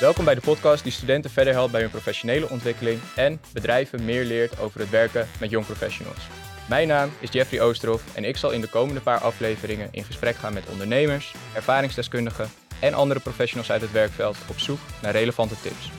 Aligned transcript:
Welkom 0.00 0.24
bij 0.24 0.34
de 0.34 0.40
podcast 0.40 0.82
die 0.82 0.92
studenten 0.92 1.30
verder 1.30 1.52
helpt 1.52 1.72
bij 1.72 1.80
hun 1.80 1.90
professionele 1.90 2.48
ontwikkeling 2.48 3.00
en 3.16 3.40
bedrijven 3.52 4.04
meer 4.04 4.24
leert 4.24 4.60
over 4.60 4.80
het 4.80 4.90
werken 4.90 5.28
met 5.40 5.50
jong 5.50 5.66
professionals. 5.66 6.26
Mijn 6.68 6.88
naam 6.88 7.10
is 7.20 7.32
Jeffrey 7.32 7.60
Oosterhoff 7.60 8.16
en 8.16 8.24
ik 8.24 8.36
zal 8.36 8.50
in 8.50 8.60
de 8.60 8.68
komende 8.68 9.00
paar 9.00 9.20
afleveringen 9.20 9.88
in 9.90 10.04
gesprek 10.04 10.36
gaan 10.36 10.52
met 10.52 10.68
ondernemers, 10.70 11.34
ervaringsdeskundigen 11.54 12.50
en 12.80 12.94
andere 12.94 13.20
professionals 13.20 13.70
uit 13.70 13.80
het 13.80 13.92
werkveld 13.92 14.36
op 14.48 14.58
zoek 14.58 14.78
naar 15.02 15.12
relevante 15.12 15.60
tips. 15.60 15.90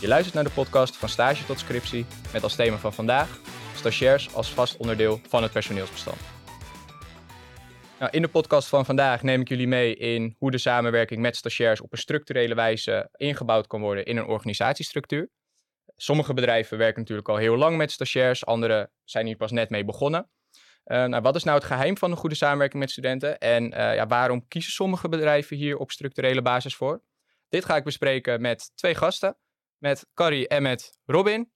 Je 0.00 0.08
luistert 0.08 0.34
naar 0.34 0.44
de 0.44 0.50
podcast 0.50 0.96
van 0.96 1.08
stage 1.08 1.44
tot 1.44 1.58
scriptie 1.58 2.06
met 2.32 2.42
als 2.42 2.54
thema 2.54 2.76
van 2.76 2.94
vandaag 2.94 3.28
stagiairs 3.74 4.34
als 4.34 4.52
vast 4.52 4.76
onderdeel 4.76 5.20
van 5.28 5.42
het 5.42 5.52
personeelsbestand. 5.52 6.37
Nou, 7.98 8.10
in 8.10 8.22
de 8.22 8.28
podcast 8.28 8.68
van 8.68 8.84
vandaag 8.84 9.22
neem 9.22 9.40
ik 9.40 9.48
jullie 9.48 9.66
mee 9.66 9.94
in 9.94 10.34
hoe 10.38 10.50
de 10.50 10.58
samenwerking 10.58 11.20
met 11.20 11.36
stagiairs 11.36 11.80
op 11.80 11.92
een 11.92 11.98
structurele 11.98 12.54
wijze 12.54 13.08
ingebouwd 13.16 13.66
kan 13.66 13.80
worden 13.80 14.04
in 14.04 14.16
een 14.16 14.26
organisatiestructuur. 14.26 15.30
Sommige 15.96 16.34
bedrijven 16.34 16.78
werken 16.78 17.00
natuurlijk 17.00 17.28
al 17.28 17.36
heel 17.36 17.56
lang 17.56 17.76
met 17.76 17.90
stagiairs, 17.90 18.46
andere 18.46 18.90
zijn 19.04 19.26
hier 19.26 19.36
pas 19.36 19.50
net 19.50 19.70
mee 19.70 19.84
begonnen. 19.84 20.30
Uh, 20.84 21.04
nou, 21.04 21.22
wat 21.22 21.36
is 21.36 21.44
nou 21.44 21.58
het 21.58 21.66
geheim 21.66 21.96
van 21.96 22.10
een 22.10 22.16
goede 22.16 22.34
samenwerking 22.34 22.82
met 22.82 22.90
studenten 22.90 23.38
en 23.38 23.64
uh, 23.64 23.94
ja, 23.94 24.06
waarom 24.06 24.48
kiezen 24.48 24.72
sommige 24.72 25.08
bedrijven 25.08 25.56
hier 25.56 25.76
op 25.76 25.90
structurele 25.90 26.42
basis 26.42 26.76
voor? 26.76 27.02
Dit 27.48 27.64
ga 27.64 27.76
ik 27.76 27.84
bespreken 27.84 28.40
met 28.40 28.72
twee 28.74 28.94
gasten, 28.94 29.36
met 29.78 30.06
Carrie 30.14 30.48
en 30.48 30.62
met 30.62 30.98
Robin. 31.04 31.52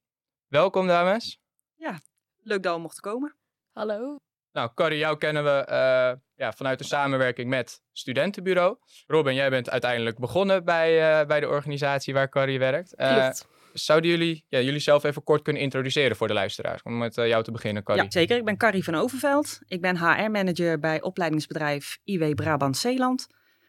Welkom 0.47 0.87
dames. 0.87 1.41
Ja, 1.75 1.99
leuk 2.39 2.63
dat 2.63 2.75
we 2.75 2.81
mochten 2.81 3.01
komen. 3.01 3.35
Hallo. 3.71 4.17
Nou, 4.53 4.69
Carrie, 4.75 4.97
jou 4.97 5.17
kennen 5.17 5.43
we 5.43 5.65
uh, 5.69 6.19
ja, 6.35 6.51
vanuit 6.55 6.77
de 6.77 6.85
samenwerking 6.85 7.49
met 7.49 7.81
Studentenbureau. 7.91 8.77
Robin, 9.07 9.33
jij 9.33 9.49
bent 9.49 9.69
uiteindelijk 9.69 10.19
begonnen 10.19 10.65
bij, 10.65 11.21
uh, 11.21 11.27
bij 11.27 11.39
de 11.39 11.47
organisatie 11.47 12.13
waar 12.13 12.29
Carrie 12.29 12.59
werkt. 12.59 12.93
Uh, 12.97 13.29
zouden 13.73 14.09
jullie 14.09 14.45
ja, 14.49 14.59
jullie 14.59 14.79
zelf 14.79 15.03
even 15.03 15.23
kort 15.23 15.41
kunnen 15.41 15.61
introduceren 15.61 16.15
voor 16.15 16.27
de 16.27 16.33
luisteraars? 16.33 16.81
Om 16.81 16.97
met 16.97 17.15
jou 17.15 17.43
te 17.43 17.51
beginnen, 17.51 17.83
Carrie. 17.83 18.03
Ja, 18.03 18.11
zeker. 18.11 18.37
Ik 18.37 18.45
ben 18.45 18.57
Carrie 18.57 18.83
van 18.83 18.95
Overveld. 18.95 19.59
Ik 19.67 19.81
ben 19.81 19.97
HR-manager 19.97 20.79
bij 20.79 21.01
opleidingsbedrijf 21.01 21.97
IW 22.03 22.33
Brabant 22.33 22.77
Zeeland. 22.77 23.27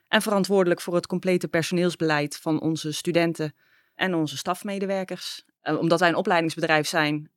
En 0.09 0.23
verantwoordelijk 0.23 0.81
voor 0.81 0.95
het 0.95 1.07
complete 1.07 1.49
personeelsbeleid 1.49 2.37
van 2.37 2.61
onze 2.61 2.93
studenten 2.93 3.55
en 3.95 4.15
onze 4.15 4.37
stafmedewerkers. 4.37 5.45
omdat 5.63 6.01
wij 6.01 6.09
een 6.09 6.15
opleidingsbedrijf 6.15 6.87
zijn, 6.87 7.31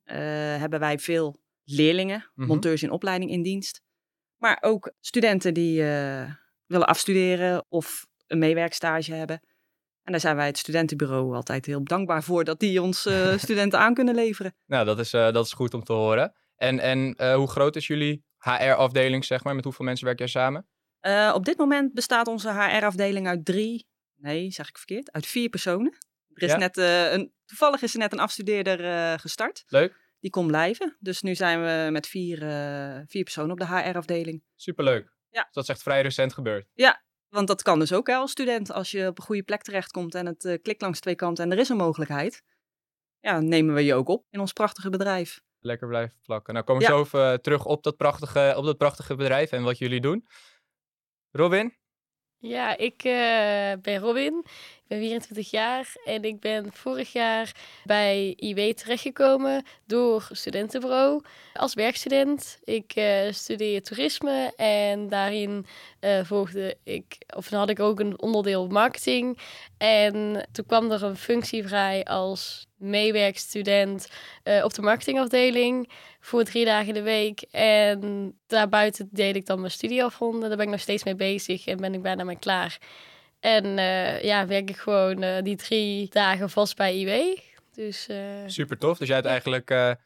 hebben 0.60 0.80
wij 0.80 0.98
veel 0.98 1.40
leerlingen, 1.70 2.16
mm 2.16 2.32
-hmm. 2.34 2.46
monteurs 2.46 2.82
in 2.82 2.90
opleiding 2.90 3.30
in 3.30 3.42
dienst. 3.42 3.82
Maar 4.36 4.58
ook 4.60 4.92
studenten 5.00 5.54
die 5.54 5.80
uh, 5.80 6.32
willen 6.66 6.86
afstuderen 6.86 7.64
of 7.68 8.06
een 8.26 8.38
meewerkstage 8.38 9.14
hebben. 9.14 9.40
En 10.02 10.12
daar 10.12 10.20
zijn 10.20 10.36
wij 10.36 10.46
het 10.46 10.58
studentenbureau 10.58 11.34
altijd 11.34 11.66
heel 11.66 11.84
dankbaar 11.84 12.22
voor 12.22 12.44
dat 12.44 12.60
die 12.60 12.82
ons 12.82 13.06
uh, 13.06 13.36
studenten 13.38 13.78
aan 13.78 13.94
kunnen 13.94 14.14
leveren. 14.14 14.54
Nou, 14.66 14.84
dat 14.84 14.98
is, 14.98 15.14
uh, 15.14 15.32
dat 15.32 15.44
is 15.44 15.52
goed 15.52 15.74
om 15.74 15.84
te 15.84 15.92
horen. 15.92 16.34
En, 16.56 16.78
en 16.78 17.32
hoe 17.34 17.48
groot 17.48 17.76
is 17.76 17.86
jullie 17.86 18.24
HR-afdeling, 18.38 19.24
zeg 19.24 19.44
maar? 19.44 19.54
Met 19.54 19.64
hoeveel 19.64 19.84
mensen 19.84 20.06
werk 20.06 20.18
jij 20.18 20.28
samen? 20.28 20.68
op 21.34 21.44
dit 21.44 21.58
moment 21.58 21.94
bestaat 21.94 22.26
onze 22.26 22.52
HR-afdeling 22.52 23.26
uit 23.26 23.44
drie, 23.44 23.88
nee, 24.16 24.50
zeg 24.50 24.68
ik 24.68 24.76
verkeerd, 24.76 25.12
uit 25.12 25.26
vier 25.26 25.48
personen. 25.48 25.92
Er 26.32 26.42
is 26.42 26.50
ja? 26.50 26.56
net, 26.56 26.76
een, 26.76 27.32
toevallig 27.44 27.82
is 27.82 27.92
er 27.92 27.98
net 27.98 28.12
een 28.12 28.18
afstudeerder 28.18 29.18
gestart. 29.18 29.64
Leuk 29.66 30.07
die 30.20 30.30
kon 30.30 30.46
blijven. 30.46 30.96
Dus 31.00 31.22
nu 31.22 31.34
zijn 31.34 31.60
we 31.60 31.90
met 31.90 32.06
vier, 32.06 32.42
uh, 32.42 33.00
vier 33.06 33.22
personen 33.22 33.50
op 33.50 33.58
de 33.58 33.66
HR-afdeling. 33.66 34.42
Superleuk. 34.54 35.16
Ja. 35.30 35.42
Dus 35.42 35.52
dat 35.52 35.62
is 35.62 35.70
echt 35.70 35.82
vrij 35.82 36.02
recent 36.02 36.32
gebeurd. 36.32 36.66
Ja, 36.74 37.02
want 37.28 37.46
dat 37.46 37.62
kan 37.62 37.78
dus 37.78 37.92
ook 37.92 38.06
hè, 38.06 38.14
als 38.14 38.30
student. 38.30 38.72
Als 38.72 38.90
je 38.90 39.06
op 39.06 39.18
een 39.18 39.24
goede 39.24 39.42
plek 39.42 39.62
terechtkomt 39.62 40.14
en 40.14 40.26
het 40.26 40.44
uh, 40.44 40.58
klikt 40.62 40.80
langs 40.80 41.00
twee 41.00 41.14
kanten 41.14 41.44
en 41.44 41.52
er 41.52 41.58
is 41.58 41.68
een 41.68 41.76
mogelijkheid. 41.76 42.42
Ja, 43.20 43.32
dan 43.32 43.48
nemen 43.48 43.74
we 43.74 43.84
je 43.84 43.94
ook 43.94 44.08
op 44.08 44.26
in 44.30 44.40
ons 44.40 44.52
prachtige 44.52 44.90
bedrijf. 44.90 45.40
Lekker 45.60 45.88
blijven 45.88 46.18
plakken. 46.22 46.54
Nou 46.54 46.64
komen 46.64 46.82
we 46.82 46.88
ja. 46.88 46.96
zo 46.96 47.02
even 47.02 47.42
terug 47.42 47.64
op 47.64 47.82
dat, 47.82 47.96
prachtige, 47.96 48.54
op 48.56 48.64
dat 48.64 48.76
prachtige 48.76 49.14
bedrijf 49.14 49.52
en 49.52 49.62
wat 49.62 49.78
jullie 49.78 50.00
doen. 50.00 50.26
Robin? 51.30 51.76
Ja, 52.36 52.76
ik 52.76 53.04
uh, 53.04 53.82
ben 53.82 53.98
Robin. 53.98 54.44
Ik 54.88 54.96
ben 54.98 55.06
24 55.06 55.50
jaar 55.50 55.92
en 56.04 56.22
ik 56.22 56.40
ben 56.40 56.72
vorig 56.72 57.12
jaar 57.12 57.52
bij 57.84 58.34
IW 58.36 58.72
terechtgekomen 58.72 59.64
door 59.86 60.28
studentenbureau 60.32 61.22
als 61.52 61.74
werkstudent. 61.74 62.58
Ik 62.64 62.96
uh, 62.96 63.32
studeer 63.32 63.82
toerisme 63.82 64.52
en 64.56 65.08
daarin 65.08 65.66
uh, 66.00 66.24
volgde 66.24 66.76
ik, 66.84 67.16
of 67.36 67.48
dan 67.48 67.58
had 67.58 67.70
ik 67.70 67.80
ook 67.80 68.00
een 68.00 68.20
onderdeel 68.20 68.66
marketing. 68.66 69.38
En 69.78 70.46
toen 70.52 70.66
kwam 70.66 70.90
er 70.90 71.02
een 71.02 71.16
functie 71.16 71.66
vrij 71.66 72.04
als 72.04 72.66
meewerkstudent 72.76 74.08
uh, 74.44 74.64
op 74.64 74.74
de 74.74 74.82
marketingafdeling 74.82 75.90
voor 76.20 76.44
drie 76.44 76.64
dagen 76.64 76.94
de 76.94 77.02
week. 77.02 77.40
En 77.50 78.32
daarbuiten 78.46 79.08
deed 79.12 79.36
ik 79.36 79.46
dan 79.46 79.60
mijn 79.60 79.72
studie 79.72 80.04
afronden. 80.04 80.48
Daar 80.48 80.56
ben 80.56 80.66
ik 80.66 80.72
nog 80.72 80.80
steeds 80.80 81.04
mee 81.04 81.14
bezig 81.14 81.66
en 81.66 81.76
ben 81.76 81.94
ik 81.94 82.02
bijna 82.02 82.24
mee 82.24 82.38
klaar. 82.38 82.78
En 83.40 83.64
uh, 83.64 84.22
ja, 84.22 84.46
werk 84.46 84.68
ik 84.70 84.76
gewoon 84.76 85.22
uh, 85.22 85.42
die 85.42 85.56
drie 85.56 86.08
dagen 86.10 86.50
vast 86.50 86.76
bij 86.76 86.98
IW. 86.98 87.38
Dus, 87.72 88.08
uh, 88.08 88.16
Super 88.46 88.78
tof. 88.78 88.98
Dus 88.98 89.06
jij 89.06 89.16
hebt 89.16 89.28
eigenlijk 89.28 89.96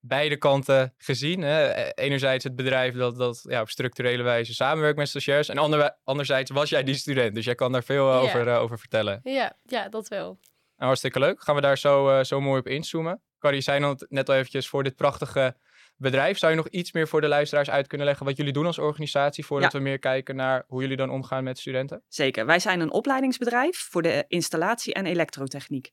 beide 0.00 0.36
kanten 0.36 0.94
gezien. 0.96 1.42
Hè? 1.42 1.92
Enerzijds 1.94 2.44
het 2.44 2.56
bedrijf 2.56 2.94
dat, 2.94 3.16
dat 3.16 3.44
ja, 3.48 3.60
op 3.60 3.68
structurele 3.68 4.22
wijze 4.22 4.54
samenwerkt 4.54 4.98
met 4.98 5.08
stagiairs. 5.08 5.48
En 5.48 5.58
ander, 5.58 5.96
anderzijds 6.04 6.50
was 6.50 6.68
jij 6.68 6.82
die 6.82 6.94
student. 6.94 7.34
Dus 7.34 7.44
jij 7.44 7.54
kan 7.54 7.72
daar 7.72 7.84
veel 7.84 8.12
over, 8.12 8.56
over 8.56 8.78
vertellen. 8.78 9.20
Ja, 9.22 9.56
ja, 9.62 9.88
dat 9.88 10.08
wel. 10.08 10.38
Nou, 10.76 10.94
hartstikke 10.94 11.18
leuk. 11.18 11.42
Gaan 11.42 11.54
we 11.54 11.60
daar 11.60 11.78
zo, 11.78 12.22
zo 12.22 12.40
mooi 12.40 12.60
op 12.60 12.66
inzoomen. 12.66 13.20
Carrie 13.38 13.60
zei 13.60 13.96
net 14.08 14.28
al 14.28 14.34
eventjes 14.34 14.68
voor 14.68 14.82
dit 14.82 14.96
prachtige 14.96 15.56
bedrijf. 16.02 16.38
Zou 16.38 16.52
je 16.52 16.58
nog 16.58 16.68
iets 16.68 16.92
meer 16.92 17.08
voor 17.08 17.20
de 17.20 17.28
luisteraars 17.28 17.70
uit 17.70 17.86
kunnen 17.86 18.06
leggen 18.06 18.26
wat 18.26 18.36
jullie 18.36 18.52
doen 18.52 18.66
als 18.66 18.78
organisatie, 18.78 19.44
voordat 19.44 19.72
ja. 19.72 19.78
we 19.78 19.84
meer 19.84 19.98
kijken 19.98 20.36
naar 20.36 20.64
hoe 20.66 20.80
jullie 20.80 20.96
dan 20.96 21.10
omgaan 21.10 21.44
met 21.44 21.58
studenten? 21.58 22.02
Zeker. 22.08 22.46
Wij 22.46 22.58
zijn 22.58 22.80
een 22.80 22.90
opleidingsbedrijf 22.90 23.78
voor 23.78 24.02
de 24.02 24.24
installatie 24.28 24.94
en 24.94 25.06
elektrotechniek. 25.06 25.90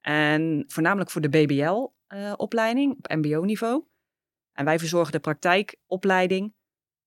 En 0.00 0.64
voornamelijk 0.66 1.10
voor 1.10 1.20
de 1.20 1.28
BBL-opleiding 1.28 2.90
uh, 2.90 2.98
op 2.98 3.16
MBO-niveau. 3.16 3.84
En 4.52 4.64
wij 4.64 4.78
verzorgen 4.78 5.12
de 5.12 5.20
praktijkopleiding 5.20 6.54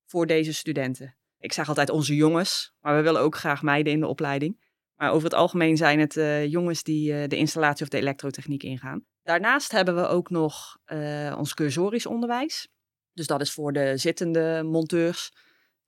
voor 0.06 0.26
deze 0.26 0.54
studenten. 0.54 1.16
Ik 1.40 1.54
zeg 1.54 1.68
altijd 1.68 1.90
onze 1.90 2.16
jongens, 2.16 2.74
maar 2.80 2.96
we 2.96 3.02
willen 3.02 3.22
ook 3.22 3.36
graag 3.36 3.62
meiden 3.62 3.94
in 3.94 4.00
de 4.00 4.08
opleiding. 4.08 4.70
Maar 4.96 5.12
over 5.12 5.24
het 5.24 5.34
algemeen 5.34 5.78
zijn 5.78 6.00
het 6.00 6.16
uh, 6.16 6.46
jongens 6.46 6.84
die 6.84 7.14
uh, 7.14 7.28
de 7.28 7.36
installatie 7.36 7.84
of 7.84 7.90
de 7.90 7.98
elektrotechniek 7.98 8.64
ingaan. 8.64 9.06
Daarnaast 9.24 9.72
hebben 9.72 9.96
we 9.96 10.08
ook 10.08 10.30
nog 10.30 10.78
uh, 10.86 11.36
ons 11.38 11.54
cursorisch 11.54 12.06
onderwijs. 12.06 12.68
Dus 13.14 13.28
dat 13.28 13.42
is 13.42 13.52
voor 13.52 13.74
de 13.74 13.98
zittende 13.98 14.64
monteurs 14.64 15.34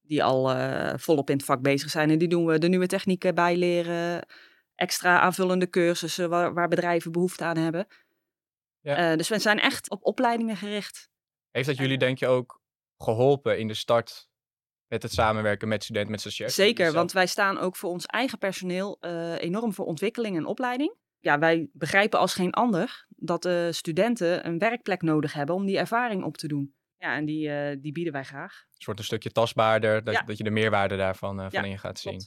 die 0.02 0.24
al 0.24 0.56
uh, 0.56 0.94
volop 0.96 1.30
in 1.30 1.36
het 1.36 1.46
vak 1.46 1.62
bezig 1.62 1.90
zijn. 1.90 2.10
En 2.10 2.18
die 2.18 2.28
doen 2.28 2.46
we 2.46 2.58
de 2.58 2.68
nieuwe 2.68 2.88
technieken 2.88 3.36
bijleren, 3.36 4.28
extra 4.76 5.20
aanvullende 5.20 5.70
cursussen 5.70 6.30
waar, 6.30 6.54
waar 6.54 6.68
bedrijven 6.68 7.12
behoefte 7.12 7.44
aan 7.44 7.58
hebben. 7.58 7.88
Ja. 8.80 9.12
Uh, 9.12 9.18
dus 9.18 9.30
we 9.30 9.40
zijn 9.40 9.60
echt 9.60 9.90
op 9.90 10.06
opleidingen 10.06 10.56
gericht. 10.56 11.10
Heeft 11.52 11.68
dat 11.68 11.78
jullie 11.78 11.98
denk 11.98 12.18
je 12.18 12.28
ook 12.28 12.62
geholpen 12.98 13.60
in 13.60 13.68
de 13.68 13.74
start 13.74 14.30
met 14.88 15.04
het 15.04 15.14
samenwerken 15.14 15.68
met 15.68 15.84
studenten, 15.84 16.12
met 16.12 16.20
stagiairs? 16.20 16.56
Zeker, 16.56 16.94
want 16.94 17.12
wij 17.12 17.28
staan 17.28 17.58
ook 17.58 17.76
voor 17.76 17.90
ons 17.90 18.06
eigen 18.06 18.38
personeel 18.38 18.98
enorm 19.38 19.74
voor 19.74 19.86
ontwikkeling 19.86 20.38
en 20.38 20.46
opleiding 20.46 21.02
ja, 21.24 21.40
wij 21.40 21.70
begrijpen 21.74 22.20
als 22.20 22.34
geen 22.34 22.52
ander 22.52 23.06
dat 23.16 23.42
de 23.42 23.70
studenten 23.72 24.48
een 24.48 24.58
werkplek 24.58 25.02
nodig 25.02 25.34
hebben 25.34 25.56
om 25.56 25.66
die 25.66 25.78
ervaring 25.78 26.24
op 26.24 26.38
te 26.38 26.48
doen. 26.48 26.76
Ja, 26.98 27.16
en 27.16 27.26
die, 27.26 27.48
uh, 27.48 27.76
die 27.82 27.92
bieden 27.92 28.14
wij 28.14 28.24
graag. 28.24 28.66
Het 28.74 28.86
wordt 28.86 29.00
een 29.00 29.06
stukje 29.06 29.32
tastbaarder, 29.32 30.04
dat, 30.04 30.14
ja. 30.14 30.22
dat 30.22 30.38
je 30.38 30.44
de 30.44 30.50
meerwaarde 30.50 30.98
daarvan 30.98 31.40
uh, 31.40 31.46
van 31.50 31.64
ja, 31.64 31.70
in 31.70 31.80
gaat 31.80 32.00
zien. 32.00 32.22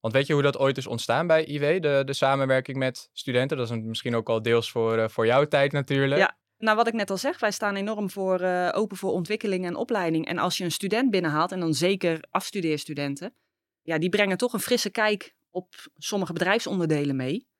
Want 0.00 0.14
weet 0.14 0.26
je 0.26 0.32
hoe 0.32 0.42
dat 0.42 0.58
ooit 0.58 0.76
is 0.76 0.86
ontstaan 0.86 1.26
bij 1.26 1.44
IW, 1.44 1.82
de, 1.82 2.02
de 2.04 2.12
samenwerking 2.12 2.76
met 2.76 3.10
studenten? 3.12 3.56
Dat 3.56 3.70
is 3.70 3.80
misschien 3.80 4.14
ook 4.14 4.28
al 4.28 4.42
deels 4.42 4.70
voor, 4.70 4.98
uh, 4.98 5.08
voor 5.08 5.26
jouw 5.26 5.48
tijd 5.48 5.72
natuurlijk. 5.72 6.20
Ja, 6.20 6.36
nou 6.58 6.76
wat 6.76 6.86
ik 6.86 6.94
net 6.94 7.10
al 7.10 7.16
zeg, 7.16 7.38
wij 7.40 7.50
staan 7.50 7.76
enorm 7.76 8.10
voor, 8.10 8.40
open 8.72 8.96
voor 8.96 9.12
ontwikkeling 9.12 9.66
en 9.66 9.76
opleiding. 9.76 10.26
En 10.26 10.38
als 10.38 10.56
je 10.56 10.64
een 10.64 10.72
student 10.72 11.10
binnenhaalt, 11.10 11.52
en 11.52 11.60
dan 11.60 11.74
zeker 11.74 12.24
afstudeerstudenten, 12.30 13.34
ja, 13.82 13.98
die 13.98 14.08
brengen 14.08 14.36
toch 14.36 14.52
een 14.52 14.60
frisse 14.60 14.90
kijk 14.90 15.34
op 15.50 15.74
sommige 15.96 16.32
bedrijfsonderdelen 16.32 17.16
mee. 17.16 17.52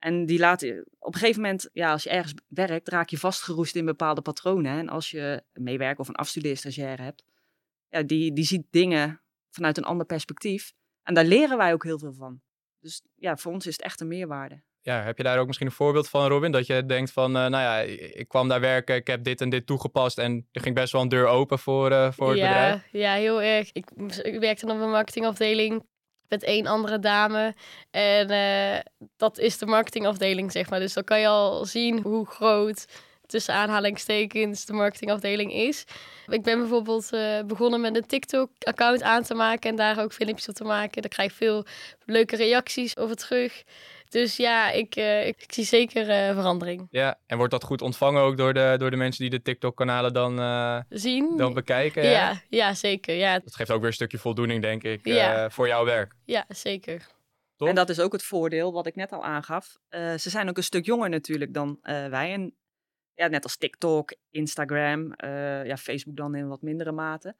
En 0.00 0.26
die 0.26 0.38
laten 0.38 0.86
op 0.98 1.14
een 1.14 1.20
gegeven 1.20 1.42
moment, 1.42 1.68
ja, 1.72 1.92
als 1.92 2.02
je 2.02 2.10
ergens 2.10 2.34
werkt, 2.48 2.88
raak 2.88 3.08
je 3.08 3.18
vastgeroest 3.18 3.76
in 3.76 3.84
bepaalde 3.84 4.22
patronen. 4.22 4.78
En 4.78 4.88
als 4.88 5.10
je 5.10 5.42
een 5.52 5.62
meewerker 5.62 6.00
of 6.00 6.08
een 6.08 6.14
afstudeerstagiair 6.14 7.00
hebt, 7.02 7.24
ja, 7.88 8.02
die, 8.02 8.32
die 8.32 8.44
ziet 8.44 8.66
dingen 8.70 9.20
vanuit 9.50 9.76
een 9.76 9.84
ander 9.84 10.06
perspectief. 10.06 10.72
En 11.02 11.14
daar 11.14 11.24
leren 11.24 11.56
wij 11.56 11.72
ook 11.72 11.84
heel 11.84 11.98
veel 11.98 12.12
van. 12.12 12.40
Dus 12.78 13.02
ja, 13.14 13.36
voor 13.36 13.52
ons 13.52 13.66
is 13.66 13.72
het 13.72 13.82
echt 13.82 14.00
een 14.00 14.08
meerwaarde. 14.08 14.62
Ja, 14.82 15.02
heb 15.02 15.16
je 15.16 15.22
daar 15.22 15.38
ook 15.38 15.46
misschien 15.46 15.66
een 15.66 15.72
voorbeeld 15.72 16.08
van, 16.08 16.28
Robin? 16.28 16.52
Dat 16.52 16.66
je 16.66 16.86
denkt 16.86 17.12
van, 17.12 17.36
uh, 17.36 17.46
nou 17.46 17.50
ja, 17.50 17.78
ik 18.18 18.28
kwam 18.28 18.48
daar 18.48 18.60
werken, 18.60 18.94
ik 18.94 19.06
heb 19.06 19.24
dit 19.24 19.40
en 19.40 19.50
dit 19.50 19.66
toegepast 19.66 20.18
en 20.18 20.48
er 20.52 20.60
ging 20.60 20.74
best 20.74 20.92
wel 20.92 21.02
een 21.02 21.08
deur 21.08 21.26
open 21.26 21.58
voor, 21.58 21.90
uh, 21.90 22.12
voor 22.12 22.28
het 22.28 22.38
ja, 22.38 22.48
bedrijf. 22.48 22.88
Ja, 22.92 23.14
heel 23.14 23.42
erg. 23.42 23.72
Ik, 23.72 23.90
ik 24.22 24.40
werkte 24.40 24.66
op 24.66 24.80
een 24.80 24.90
marketingafdeling 24.90 25.86
met 26.30 26.42
één 26.42 26.66
andere 26.66 26.98
dame. 26.98 27.54
En 27.90 28.30
eh, 28.30 28.80
dat 29.16 29.38
is 29.38 29.58
de 29.58 29.66
marketingafdeling, 29.66 30.52
zeg 30.52 30.70
maar. 30.70 30.80
Dus 30.80 30.92
dan 30.92 31.04
kan 31.04 31.20
je 31.20 31.26
al 31.26 31.64
zien 31.64 32.00
hoe 32.02 32.26
groot 32.26 32.86
tussen 33.30 33.54
aanhalingstekens 33.54 34.64
de 34.64 34.72
marketingafdeling 34.72 35.52
is. 35.52 35.84
Ik 36.26 36.42
ben 36.42 36.58
bijvoorbeeld 36.58 37.08
uh, 37.12 37.40
begonnen 37.46 37.80
met 37.80 37.96
een 37.96 38.06
TikTok-account 38.06 39.02
aan 39.02 39.22
te 39.22 39.34
maken 39.34 39.70
en 39.70 39.76
daar 39.76 40.02
ook 40.02 40.12
filmpjes 40.12 40.48
op 40.48 40.54
te 40.54 40.64
maken. 40.64 41.02
Daar 41.02 41.10
krijg 41.10 41.30
ik 41.30 41.36
veel 41.36 41.64
leuke 42.04 42.36
reacties 42.36 42.96
over 42.96 43.16
terug. 43.16 43.62
Dus 44.10 44.36
ja, 44.36 44.70
ik, 44.70 44.96
uh, 44.96 45.26
ik, 45.26 45.44
zie 45.46 45.64
zeker 45.64 46.08
uh, 46.08 46.34
verandering. 46.34 46.86
Ja, 46.90 47.20
en 47.26 47.36
wordt 47.36 47.52
dat 47.52 47.64
goed 47.64 47.82
ontvangen 47.82 48.22
ook 48.22 48.36
door 48.36 48.54
de, 48.54 48.74
door 48.78 48.90
de 48.90 48.96
mensen 48.96 49.20
die 49.20 49.30
de 49.30 49.42
TikTok-kanalen 49.42 50.12
dan, 50.12 50.84
zien? 50.88 51.36
Dan 51.36 51.54
bekijken? 51.54 52.04
Ja, 52.04 52.42
ja, 52.48 52.74
zeker. 52.74 53.14
Ja. 53.14 53.38
Dat 53.38 53.54
geeft 53.54 53.70
ook 53.70 53.78
weer 53.78 53.88
een 53.88 53.92
stukje 53.92 54.18
voldoening, 54.18 54.62
denk 54.62 54.82
ik, 54.82 55.06
ja. 55.06 55.50
voor 55.50 55.66
jouw 55.66 55.84
werk. 55.84 56.14
Ja, 56.24 56.44
zeker. 56.48 57.06
Toch? 57.56 57.68
En 57.68 57.74
dat 57.74 57.88
is 57.88 58.00
ook 58.00 58.12
het 58.12 58.22
voordeel 58.22 58.72
wat 58.72 58.86
ik 58.86 58.94
net 58.94 59.12
al 59.12 59.24
aangaf. 59.24 59.76
ze 59.90 60.30
zijn 60.30 60.48
ook 60.48 60.56
een 60.56 60.62
stuk 60.62 60.84
jonger 60.84 61.08
natuurlijk 61.08 61.54
dan 61.54 61.78
wij. 61.82 62.32
En 62.32 62.54
ja, 63.20 63.26
net 63.26 63.44
als 63.44 63.56
TikTok, 63.56 64.14
Instagram, 64.30 65.12
uh, 65.24 65.66
ja, 65.66 65.76
Facebook 65.76 66.16
dan 66.16 66.34
in 66.34 66.48
wat 66.48 66.62
mindere 66.62 66.92
mate. 66.92 67.36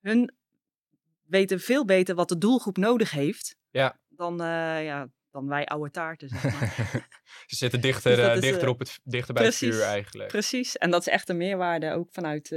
Hun 0.00 0.34
weten 1.24 1.60
veel 1.60 1.84
beter 1.84 2.14
wat 2.14 2.28
de 2.28 2.38
doelgroep 2.38 2.76
nodig 2.76 3.10
heeft 3.10 3.56
ja. 3.70 3.98
dan, 4.08 4.42
uh, 4.42 4.84
ja, 4.84 5.08
dan 5.34 5.48
wij 5.48 5.66
oude 5.66 5.90
taarten, 5.90 6.28
zeg 6.28 6.42
maar. 6.42 6.74
Ze 7.46 7.56
zitten 7.56 7.80
dichter, 7.90 8.16
dus 8.16 8.34
uh, 8.36 8.40
dichter, 8.40 8.68
op 8.68 8.78
het, 8.78 9.00
dichter 9.02 9.34
bij 9.34 9.42
precies, 9.42 9.68
het 9.68 9.76
vuur 9.76 9.84
eigenlijk. 9.84 10.28
Precies, 10.28 10.76
en 10.76 10.90
dat 10.90 11.00
is 11.00 11.08
echt 11.08 11.28
een 11.28 11.36
meerwaarde 11.36 11.92
ook 11.92 12.08
vanuit, 12.12 12.48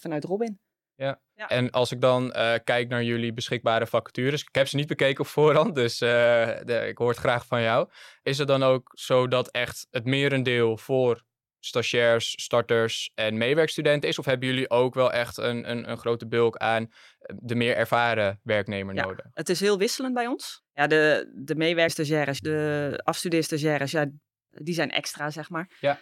vanuit 0.00 0.24
Robin. 0.24 0.60
Ja. 0.94 1.20
ja. 1.34 1.48
En 1.48 1.70
als 1.70 1.92
ik 1.92 2.00
dan 2.00 2.30
kijk 2.64 2.88
naar 2.88 3.02
jullie 3.02 3.32
beschikbare 3.32 3.86
vacatures, 3.86 4.40
ik 4.40 4.54
heb 4.54 4.68
ze 4.68 4.76
niet 4.76 4.86
bekeken 4.86 5.20
op 5.20 5.26
voorhand, 5.26 5.74
dus 5.74 5.98
de, 5.98 6.84
ik 6.88 6.98
hoor 6.98 7.08
het 7.08 7.18
graag 7.18 7.46
van 7.46 7.62
jou. 7.62 7.88
Is 8.22 8.38
het 8.38 8.48
dan 8.48 8.62
ook 8.62 8.90
zo 8.94 9.28
dat 9.28 9.50
echt 9.50 9.86
het 9.90 10.04
merendeel 10.04 10.76
voor 10.76 11.24
stagiairs, 11.64 12.42
starters 12.42 13.10
en 13.14 13.38
meewerkstudenten 13.38 14.08
is? 14.08 14.18
Of 14.18 14.24
hebben 14.24 14.48
jullie 14.48 14.70
ook 14.70 14.94
wel 14.94 15.12
echt 15.12 15.36
een, 15.36 15.70
een, 15.70 15.90
een 15.90 15.98
grote 15.98 16.26
bulk 16.26 16.56
aan 16.56 16.82
eh, 16.82 17.36
de 17.42 17.54
meer 17.54 17.76
ervaren 17.76 18.40
werknemer 18.42 18.94
ja, 18.94 19.04
nodig? 19.04 19.26
Het 19.34 19.48
is 19.48 19.60
heel 19.60 19.78
wisselend 19.78 20.14
bij 20.14 20.26
ons. 20.26 20.62
Ja, 20.72 20.86
de, 20.86 21.32
de 21.34 21.54
meewerkstagiaires, 21.54 22.40
de 22.40 23.00
afstudeerstagiaires, 23.04 23.90
ja, 23.90 24.06
die 24.50 24.74
zijn 24.74 24.90
extra, 24.90 25.30
zeg 25.30 25.50
maar. 25.50 25.76
Ja. 25.80 25.98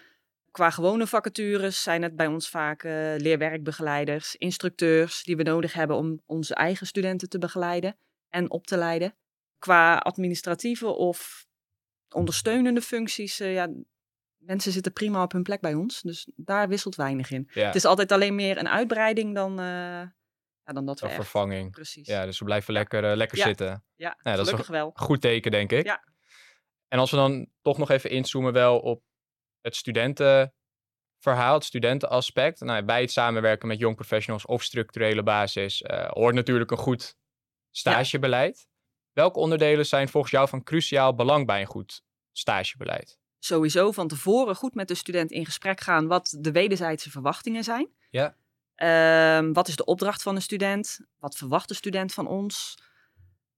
Qua 0.50 0.70
gewone 0.70 1.06
vacatures 1.06 1.82
zijn 1.82 2.02
het 2.02 2.16
bij 2.16 2.26
ons 2.26 2.48
vaak 2.48 2.82
uh, 2.82 2.92
leerwerkbegeleiders, 3.16 4.36
instructeurs 4.36 5.22
die 5.22 5.36
we 5.36 5.42
nodig 5.42 5.72
hebben 5.72 5.96
om 5.96 6.22
onze 6.26 6.54
eigen 6.54 6.86
studenten 6.86 7.28
te 7.28 7.38
begeleiden 7.38 7.96
en 8.28 8.50
op 8.50 8.66
te 8.66 8.76
leiden. 8.76 9.14
Qua 9.58 9.96
administratieve 9.96 10.86
of 10.86 11.46
ondersteunende 12.08 12.82
functies, 12.82 13.40
uh, 13.40 13.54
ja, 13.54 13.68
mensen 14.40 14.72
zitten 14.72 14.92
prima 14.92 15.22
op 15.22 15.32
hun 15.32 15.42
plek 15.42 15.60
bij 15.60 15.74
ons. 15.74 16.00
Dus 16.00 16.28
daar 16.36 16.68
wisselt 16.68 16.94
weinig 16.94 17.30
in. 17.30 17.50
Het 17.50 17.74
is 17.74 17.84
altijd 17.84 18.12
alleen 18.12 18.34
meer 18.34 18.58
een 18.58 18.68
uitbreiding 18.68 19.34
dan, 19.34 19.60
uh, 19.60 19.66
ja, 19.66 20.72
dan 20.72 20.86
dat 20.86 21.00
we 21.00 21.06
Een 21.06 21.12
vervanging. 21.12 21.70
Precies. 21.70 22.06
Ja, 22.06 22.24
dus 22.24 22.38
we 22.38 22.44
blijven 22.44 22.72
lekker, 22.72 23.10
uh, 23.10 23.16
lekker 23.16 23.38
zitten. 23.38 23.84
Ja, 23.96 24.18
ja 24.22 24.36
dat 24.36 24.46
is 24.46 24.52
een 24.52 24.64
wel. 24.68 24.90
goed 24.94 25.20
teken, 25.20 25.50
denk 25.50 25.72
ik. 25.72 25.84
Ja. 25.84 26.04
En 26.88 26.98
als 26.98 27.10
we 27.10 27.16
dan 27.16 27.48
toch 27.62 27.78
nog 27.78 27.90
even 27.90 28.10
inzoomen 28.10 28.52
wel 28.52 28.78
op 28.78 29.02
het 29.60 29.76
studentenverhaal, 29.76 31.54
het 31.54 31.64
studentenaspect. 31.64 32.60
Nou, 32.60 32.84
bij 32.84 33.00
het 33.00 33.12
samenwerken 33.12 33.68
met 33.68 33.78
jong 33.78 33.94
professionals 33.96 34.46
of 34.46 34.62
structurele 34.62 35.22
basis 35.22 35.82
uh, 35.82 36.08
hoort 36.08 36.34
natuurlijk 36.34 36.70
een 36.70 36.76
goed 36.76 37.16
stagebeleid. 37.70 38.68
Welke 39.12 39.38
onderdelen 39.38 39.86
zijn 39.86 40.08
volgens 40.08 40.32
jou 40.32 40.48
van 40.48 40.62
cruciaal 40.62 41.14
belang 41.14 41.46
bij 41.46 41.60
een 41.60 41.66
goed 41.66 42.02
stagebeleid? 42.32 43.19
Sowieso 43.40 43.92
van 43.92 44.08
tevoren 44.08 44.56
goed 44.56 44.74
met 44.74 44.88
de 44.88 44.94
student 44.94 45.30
in 45.30 45.44
gesprek 45.44 45.80
gaan 45.80 46.06
wat 46.06 46.36
de 46.38 46.52
wederzijdse 46.52 47.10
verwachtingen 47.10 47.64
zijn. 47.64 47.88
Ja. 48.10 48.36
Um, 49.38 49.52
wat 49.52 49.68
is 49.68 49.76
de 49.76 49.84
opdracht 49.84 50.22
van 50.22 50.34
de 50.34 50.40
student? 50.40 51.00
Wat 51.18 51.36
verwacht 51.36 51.68
de 51.68 51.74
student 51.74 52.12
van 52.12 52.26
ons? 52.26 52.78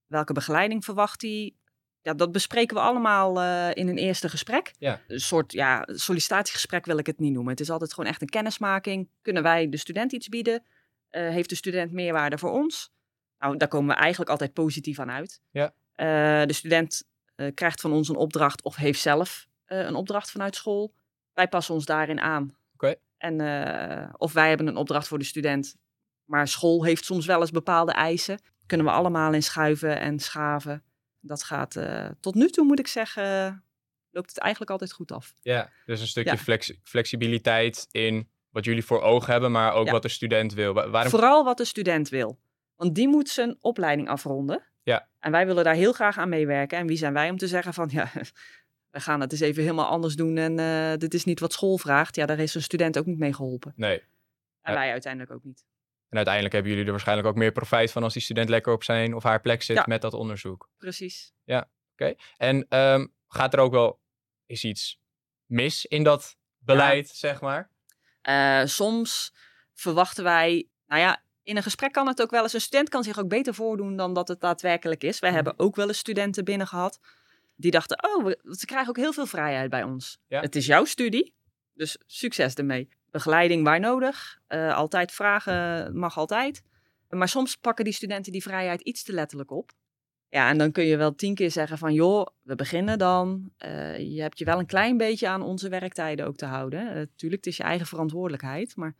Welke 0.06 0.32
begeleiding 0.32 0.84
verwacht 0.84 1.22
hij? 1.22 1.54
Ja, 2.02 2.14
dat 2.14 2.32
bespreken 2.32 2.76
we 2.76 2.82
allemaal 2.82 3.42
uh, 3.42 3.68
in 3.74 3.88
een 3.88 3.98
eerste 3.98 4.28
gesprek. 4.28 4.72
Ja. 4.78 5.00
Een 5.06 5.20
soort 5.20 5.52
ja, 5.52 5.82
sollicitatiegesprek 5.86 6.86
wil 6.86 6.98
ik 6.98 7.06
het 7.06 7.18
niet 7.18 7.32
noemen. 7.32 7.50
Het 7.50 7.60
is 7.60 7.70
altijd 7.70 7.94
gewoon 7.94 8.10
echt 8.10 8.22
een 8.22 8.28
kennismaking. 8.28 9.08
Kunnen 9.22 9.42
wij 9.42 9.68
de 9.68 9.76
student 9.76 10.12
iets 10.12 10.28
bieden? 10.28 10.62
Uh, 11.10 11.28
heeft 11.28 11.48
de 11.48 11.54
student 11.54 11.92
meerwaarde 11.92 12.38
voor 12.38 12.50
ons? 12.50 12.92
Nou, 13.38 13.56
daar 13.56 13.68
komen 13.68 13.94
we 13.94 14.00
eigenlijk 14.00 14.30
altijd 14.30 14.52
positief 14.52 14.98
aan 14.98 15.10
uit. 15.10 15.40
Ja. 15.50 15.74
Uh, 15.96 16.46
de 16.46 16.52
student 16.52 17.04
krijgt 17.54 17.80
van 17.80 17.92
ons 17.92 18.08
een 18.08 18.16
opdracht 18.16 18.62
of 18.62 18.76
heeft 18.76 19.00
zelf 19.00 19.46
een 19.66 19.94
opdracht 19.94 20.30
vanuit 20.30 20.56
school. 20.56 20.94
Wij 21.34 21.48
passen 21.48 21.74
ons 21.74 21.84
daarin 21.84 22.20
aan. 22.20 22.56
Okay. 22.74 22.96
En, 23.18 23.40
uh, 23.40 24.14
of 24.16 24.32
wij 24.32 24.48
hebben 24.48 24.66
een 24.66 24.76
opdracht 24.76 25.08
voor 25.08 25.18
de 25.18 25.24
student. 25.24 25.76
Maar 26.24 26.48
school 26.48 26.84
heeft 26.84 27.04
soms 27.04 27.26
wel 27.26 27.40
eens 27.40 27.50
bepaalde 27.50 27.92
eisen. 27.92 28.40
Kunnen 28.66 28.86
we 28.86 28.92
allemaal 28.92 29.32
in 29.32 29.42
schuiven 29.42 30.00
en 30.00 30.18
schaven. 30.18 30.82
Dat 31.20 31.42
gaat 31.42 31.76
uh, 31.76 32.08
tot 32.20 32.34
nu 32.34 32.48
toe, 32.48 32.64
moet 32.64 32.78
ik 32.78 32.86
zeggen, 32.86 33.64
loopt 34.10 34.28
het 34.28 34.38
eigenlijk 34.38 34.70
altijd 34.70 34.92
goed 34.92 35.12
af. 35.12 35.34
Ja, 35.40 35.70
dus 35.86 36.00
een 36.00 36.06
stukje 36.06 36.38
ja. 36.46 36.74
flexibiliteit 36.82 37.88
in 37.90 38.28
wat 38.50 38.64
jullie 38.64 38.84
voor 38.84 39.00
ogen 39.00 39.32
hebben, 39.32 39.50
maar 39.50 39.72
ook 39.72 39.86
ja. 39.86 39.92
wat 39.92 40.02
de 40.02 40.08
student 40.08 40.54
wil. 40.54 40.72
Waarom... 40.72 41.10
Vooral 41.10 41.44
wat 41.44 41.56
de 41.56 41.64
student 41.64 42.08
wil. 42.08 42.38
Want 42.76 42.94
die 42.94 43.08
moet 43.08 43.28
zijn 43.28 43.56
opleiding 43.60 44.08
afronden. 44.08 44.62
Ja. 44.82 45.08
En 45.18 45.30
wij 45.30 45.46
willen 45.46 45.64
daar 45.64 45.74
heel 45.74 45.92
graag 45.92 46.18
aan 46.18 46.28
meewerken. 46.28 46.78
En 46.78 46.86
wie 46.86 46.96
zijn 46.96 47.12
wij 47.12 47.30
om 47.30 47.36
te 47.36 47.48
zeggen 47.48 47.74
van, 47.74 47.88
ja, 47.98 48.10
we 48.92 49.00
gaan 49.00 49.20
het 49.20 49.32
eens 49.32 49.40
even 49.40 49.62
helemaal 49.62 49.86
anders 49.86 50.14
doen 50.14 50.36
en 50.36 50.58
uh, 50.58 50.92
dit 50.96 51.14
is 51.14 51.24
niet 51.24 51.40
wat 51.40 51.52
school 51.52 51.78
vraagt. 51.78 52.16
Ja, 52.16 52.26
daar 52.26 52.38
is 52.38 52.54
een 52.54 52.62
student 52.62 52.98
ook 52.98 53.06
niet 53.06 53.18
mee 53.18 53.34
geholpen. 53.34 53.72
Nee. 53.76 54.02
En 54.62 54.74
wij 54.74 54.90
uiteindelijk 54.90 55.32
ook 55.32 55.44
niet. 55.44 55.64
En 56.08 56.16
uiteindelijk 56.16 56.54
hebben 56.54 56.72
jullie 56.72 56.86
er 56.86 56.92
waarschijnlijk 56.92 57.28
ook 57.28 57.36
meer 57.36 57.52
profijt 57.52 57.92
van 57.92 58.02
als 58.02 58.12
die 58.12 58.22
student 58.22 58.48
lekker 58.48 58.72
op 58.72 58.84
zijn 58.84 59.14
of 59.14 59.22
haar 59.22 59.40
plek 59.40 59.62
zit 59.62 59.76
ja. 59.76 59.84
met 59.86 60.02
dat 60.02 60.14
onderzoek. 60.14 60.68
Precies. 60.78 61.32
Ja, 61.44 61.58
oké. 61.58 61.68
Okay. 61.92 62.16
En 62.36 62.78
um, 62.78 63.12
gaat 63.28 63.54
er 63.54 63.60
ook 63.60 63.72
wel, 63.72 64.00
is 64.46 64.64
iets 64.64 65.00
mis 65.46 65.86
in 65.86 66.02
dat 66.02 66.36
beleid, 66.58 67.08
ja. 67.08 67.14
zeg 67.14 67.40
maar? 67.40 67.70
Uh, 68.28 68.64
soms 68.64 69.34
verwachten 69.72 70.24
wij, 70.24 70.68
nou 70.86 71.00
ja, 71.00 71.22
in 71.42 71.56
een 71.56 71.62
gesprek 71.62 71.92
kan 71.92 72.06
het 72.06 72.22
ook 72.22 72.30
wel 72.30 72.42
eens, 72.42 72.52
een 72.52 72.60
student 72.60 72.88
kan 72.88 73.02
zich 73.02 73.18
ook 73.18 73.28
beter 73.28 73.54
voordoen 73.54 73.96
dan 73.96 74.14
dat 74.14 74.28
het 74.28 74.40
daadwerkelijk 74.40 75.04
is. 75.04 75.18
Wij 75.18 75.28
mm. 75.30 75.36
hebben 75.36 75.58
ook 75.58 75.76
wel 75.76 75.88
eens 75.88 75.98
studenten 75.98 76.44
binnen 76.44 76.66
gehad 76.66 77.00
die 77.62 77.70
dachten, 77.70 78.04
oh, 78.04 78.24
we, 78.24 78.54
ze 78.58 78.66
krijgen 78.66 78.88
ook 78.88 78.96
heel 78.96 79.12
veel 79.12 79.26
vrijheid 79.26 79.70
bij 79.70 79.82
ons. 79.82 80.18
Ja. 80.26 80.40
Het 80.40 80.56
is 80.56 80.66
jouw 80.66 80.84
studie, 80.84 81.34
dus 81.72 81.98
succes 82.06 82.54
ermee. 82.54 82.88
Begeleiding 83.10 83.64
waar 83.64 83.80
nodig, 83.80 84.38
uh, 84.48 84.76
altijd 84.76 85.12
vragen 85.12 85.98
mag 85.98 86.16
altijd. 86.18 86.62
Maar 87.08 87.28
soms 87.28 87.56
pakken 87.56 87.84
die 87.84 87.94
studenten 87.94 88.32
die 88.32 88.42
vrijheid 88.42 88.80
iets 88.80 89.02
te 89.02 89.12
letterlijk 89.12 89.50
op. 89.50 89.72
Ja, 90.28 90.48
en 90.48 90.58
dan 90.58 90.72
kun 90.72 90.84
je 90.84 90.96
wel 90.96 91.14
tien 91.14 91.34
keer 91.34 91.50
zeggen 91.50 91.78
van, 91.78 91.92
joh, 91.92 92.26
we 92.42 92.54
beginnen 92.54 92.98
dan. 92.98 93.50
Uh, 93.66 93.98
je 93.98 94.20
hebt 94.20 94.38
je 94.38 94.44
wel 94.44 94.58
een 94.58 94.66
klein 94.66 94.96
beetje 94.96 95.28
aan 95.28 95.42
onze 95.42 95.68
werktijden 95.68 96.26
ook 96.26 96.36
te 96.36 96.46
houden. 96.46 96.96
Uh, 96.96 97.02
tuurlijk, 97.16 97.44
het 97.44 97.52
is 97.52 97.56
je 97.56 97.62
eigen 97.62 97.86
verantwoordelijkheid. 97.86 98.76
Maar 98.76 98.94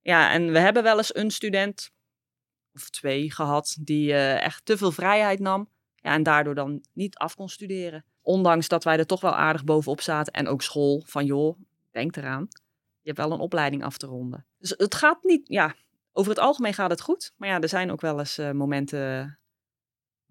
ja, 0.00 0.32
en 0.32 0.52
we 0.52 0.58
hebben 0.58 0.82
wel 0.82 0.96
eens 0.96 1.14
een 1.14 1.30
student 1.30 1.90
of 2.74 2.90
twee 2.90 3.32
gehad 3.32 3.76
die 3.80 4.14
echt 4.14 4.64
te 4.64 4.76
veel 4.76 4.92
vrijheid 4.92 5.38
nam. 5.38 5.68
Ja, 6.02 6.12
en 6.12 6.22
daardoor 6.22 6.54
dan 6.54 6.84
niet 6.92 7.16
af 7.16 7.34
kon 7.34 7.48
studeren. 7.48 8.04
Ondanks 8.22 8.68
dat 8.68 8.84
wij 8.84 8.98
er 8.98 9.06
toch 9.06 9.20
wel 9.20 9.34
aardig 9.34 9.64
bovenop 9.64 10.00
zaten. 10.00 10.32
En 10.32 10.48
ook 10.48 10.62
school 10.62 11.02
van 11.06 11.24
joh, 11.24 11.58
denk 11.90 12.16
eraan. 12.16 12.48
Je 13.00 13.08
hebt 13.08 13.18
wel 13.18 13.32
een 13.32 13.38
opleiding 13.38 13.84
af 13.84 13.96
te 13.96 14.06
ronden. 14.06 14.46
Dus 14.58 14.74
het 14.76 14.94
gaat 14.94 15.22
niet, 15.22 15.48
ja, 15.48 15.74
over 16.12 16.30
het 16.30 16.40
algemeen 16.40 16.74
gaat 16.74 16.90
het 16.90 17.00
goed. 17.00 17.32
Maar 17.36 17.48
ja, 17.48 17.60
er 17.60 17.68
zijn 17.68 17.92
ook 17.92 18.00
wel 18.00 18.18
eens 18.18 18.38
uh, 18.38 18.50
momenten... 18.50 19.38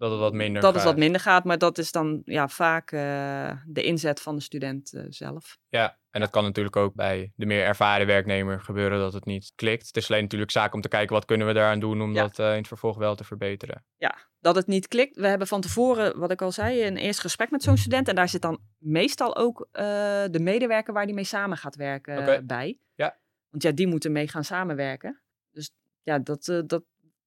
Dat 0.00 0.10
het 0.10 0.20
wat 0.20 0.32
minder 0.32 0.62
dat 0.62 0.72
gaat. 0.72 0.82
het 0.82 0.90
wat 0.90 1.00
minder 1.00 1.20
gaat, 1.20 1.44
maar 1.44 1.58
dat 1.58 1.78
is 1.78 1.92
dan 1.92 2.22
ja, 2.24 2.48
vaak 2.48 2.92
uh, 2.92 3.52
de 3.66 3.82
inzet 3.82 4.20
van 4.20 4.34
de 4.34 4.42
student 4.42 4.92
uh, 4.92 5.04
zelf. 5.08 5.58
Ja, 5.68 5.98
en 6.10 6.20
dat 6.20 6.30
kan 6.30 6.44
natuurlijk 6.44 6.76
ook 6.76 6.94
bij 6.94 7.32
de 7.34 7.46
meer 7.46 7.64
ervaren 7.64 8.06
werknemer 8.06 8.60
gebeuren 8.60 8.98
dat 8.98 9.12
het 9.12 9.24
niet 9.24 9.52
klikt. 9.54 9.86
Het 9.86 9.96
is 9.96 10.10
alleen 10.10 10.22
natuurlijk 10.22 10.50
zaak 10.50 10.74
om 10.74 10.80
te 10.80 10.88
kijken 10.88 11.14
wat 11.14 11.24
kunnen 11.24 11.46
we 11.46 11.52
daaraan 11.52 11.80
doen 11.80 12.02
om 12.02 12.14
ja. 12.14 12.22
dat 12.22 12.38
in 12.38 12.44
het 12.44 12.68
vervolg 12.68 12.96
wel 12.96 13.14
te 13.14 13.24
verbeteren. 13.24 13.84
Ja, 13.96 14.16
dat 14.38 14.54
het 14.54 14.66
niet 14.66 14.88
klikt. 14.88 15.16
We 15.16 15.26
hebben 15.26 15.46
van 15.46 15.60
tevoren, 15.60 16.18
wat 16.18 16.30
ik 16.30 16.42
al 16.42 16.52
zei, 16.52 16.86
een 16.86 16.96
eerst 16.96 17.20
gesprek 17.20 17.50
met 17.50 17.62
zo'n 17.62 17.76
student. 17.76 18.08
En 18.08 18.14
daar 18.14 18.28
zit 18.28 18.42
dan 18.42 18.60
meestal 18.78 19.36
ook 19.36 19.68
de 19.72 20.40
medewerker 20.40 20.92
waar 20.92 21.06
die 21.06 21.14
mee 21.14 21.24
samen 21.24 21.56
gaat 21.56 21.76
werken 21.76 22.18
okay. 22.18 22.44
bij. 22.44 22.78
Ja. 22.94 23.18
Want 23.50 23.62
ja, 23.62 23.70
die 23.70 23.86
moeten 23.86 24.12
mee 24.12 24.28
gaan 24.28 24.44
samenwerken. 24.44 25.22
Dus 25.50 25.70
ja, 26.02 26.18
dat, 26.18 26.62
dat 26.66 26.82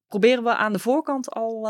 proberen 0.06 0.44
we 0.44 0.54
aan 0.54 0.72
de 0.72 0.78
voorkant 0.78 1.30
al, 1.30 1.68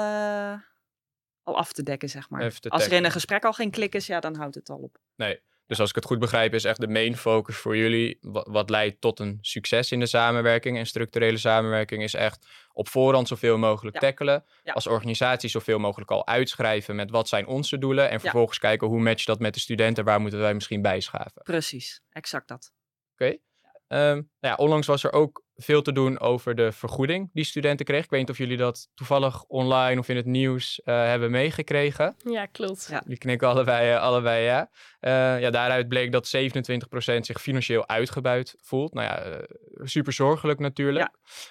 al 1.44 1.56
af 1.56 1.72
te 1.72 1.82
dekken, 1.82 2.08
zeg 2.08 2.30
maar. 2.30 2.58
Als 2.68 2.86
er 2.86 2.92
in 2.92 3.04
een 3.04 3.10
gesprek 3.10 3.44
al 3.44 3.52
geen 3.52 3.70
klik 3.70 3.94
is, 3.94 4.06
ja, 4.06 4.20
dan 4.20 4.34
houdt 4.36 4.54
het 4.54 4.70
al 4.70 4.78
op. 4.78 4.98
Nee, 5.16 5.40
Dus 5.66 5.80
als 5.80 5.88
ik 5.88 5.94
het 5.94 6.04
goed 6.04 6.18
begrijp, 6.18 6.54
is 6.54 6.64
echt 6.64 6.80
de 6.80 6.88
main 6.88 7.16
focus 7.16 7.56
voor 7.56 7.76
jullie. 7.76 8.18
Wat, 8.20 8.46
wat 8.50 8.70
leidt 8.70 9.00
tot 9.00 9.20
een 9.20 9.38
succes 9.40 9.92
in 9.92 10.00
de 10.00 10.06
samenwerking 10.06 10.78
en 10.78 10.86
structurele 10.86 11.36
samenwerking 11.36 12.02
is 12.02 12.14
echt 12.14 12.46
op 12.72 12.88
voorhand 12.88 13.28
zoveel 13.28 13.58
mogelijk 13.58 13.94
Ja. 13.94 14.00
tackelen. 14.00 14.44
Ja. 14.62 14.72
Als 14.72 14.86
organisatie 14.86 15.48
zoveel 15.50 15.78
mogelijk 15.78 16.10
al 16.10 16.26
uitschrijven 16.26 16.96
met 16.96 17.10
wat 17.10 17.28
zijn 17.28 17.46
onze 17.46 17.78
doelen. 17.78 18.10
En 18.10 18.20
vervolgens 18.20 18.58
kijken 18.58 18.86
hoe 18.86 19.00
matcht 19.00 19.26
dat 19.26 19.38
met 19.38 19.54
de 19.54 19.60
studenten. 19.60 20.04
Waar 20.04 20.20
moeten 20.20 20.38
wij 20.38 20.54
misschien 20.54 20.82
bijschaven. 20.82 21.42
Precies, 21.42 22.00
exact 22.10 22.48
dat. 22.48 22.72
Ehm, 23.88 24.14
nou 24.14 24.24
ja, 24.40 24.54
onlangs 24.54 24.86
was 24.86 25.04
er 25.04 25.12
ook 25.12 25.43
veel 25.56 25.82
te 25.82 25.92
doen 25.92 26.20
over 26.20 26.54
de 26.54 26.72
vergoeding 26.72 27.30
die 27.32 27.44
studenten 27.44 27.86
kregen. 27.86 28.04
Ik 28.04 28.10
weet 28.10 28.20
niet 28.20 28.30
of 28.30 28.38
jullie 28.38 28.56
dat 28.56 28.88
toevallig 28.94 29.44
online 29.44 30.00
of 30.00 30.08
in 30.08 30.16
het 30.16 30.26
nieuws 30.26 30.80
eh, 30.82 30.94
hebben 30.94 31.30
meegekregen. 31.30 32.14
Ja, 32.18 32.46
klopt. 32.46 32.86
Ja. 32.90 33.02
Die 33.06 33.18
knikken 33.18 33.48
allebei, 33.48 33.90
eh, 33.90 34.00
allebei 34.00 34.44
ja. 34.44 34.70
Eh, 35.00 35.40
ja. 35.40 35.50
Daaruit 35.50 35.88
bleek 35.88 36.12
dat 36.12 36.26
27% 36.26 37.26
zich 37.26 37.40
financieel 37.40 37.88
uitgebuit 37.88 38.54
voelt. 38.60 38.94
Nou 38.94 39.06
ja, 39.06 39.40
super 39.84 40.12
zorgelijk 40.12 40.58
natuurlijk. 40.58 41.08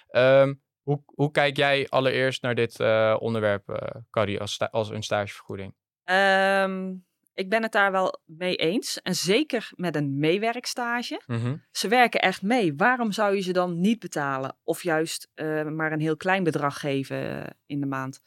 Ehm, 0.07 0.53
hoe, 0.83 1.03
hoe 1.05 1.31
kijk 1.31 1.57
jij 1.57 1.87
allereerst 1.89 2.41
naar 2.41 2.55
dit 2.55 2.79
eh, 2.79 3.15
onderwerp, 3.19 3.69
eh 3.69 4.01
Carrie, 4.09 4.39
als, 4.39 4.59
als 4.71 4.89
een 4.89 5.03
stagevergoeding? 5.03 5.75
Ehm, 6.03 6.93
ik 7.33 7.49
ben 7.49 7.61
het 7.63 7.71
daar 7.71 7.91
wel 7.91 8.21
mee 8.25 8.55
eens. 8.55 9.01
En 9.01 9.15
zeker 9.15 9.71
met 9.75 9.95
een 9.95 10.19
meewerkstage. 10.19 11.21
Mhm. 11.25 11.57
Ze 11.71 11.87
werken 11.87 12.21
echt 12.21 12.41
mee. 12.41 12.75
Waarom 12.75 13.11
zou 13.11 13.35
je 13.35 13.41
ze 13.41 13.53
dan 13.53 13.79
niet 13.79 13.99
betalen? 13.99 14.57
Of 14.63 14.83
juist 14.83 15.29
eh, 15.33 15.63
maar 15.63 15.91
een 15.91 15.99
heel 15.99 16.17
klein 16.17 16.43
bedrag 16.43 16.79
geven 16.79 17.43
eh, 17.43 17.49
in 17.65 17.79
de 17.79 17.85
maand? 17.85 18.21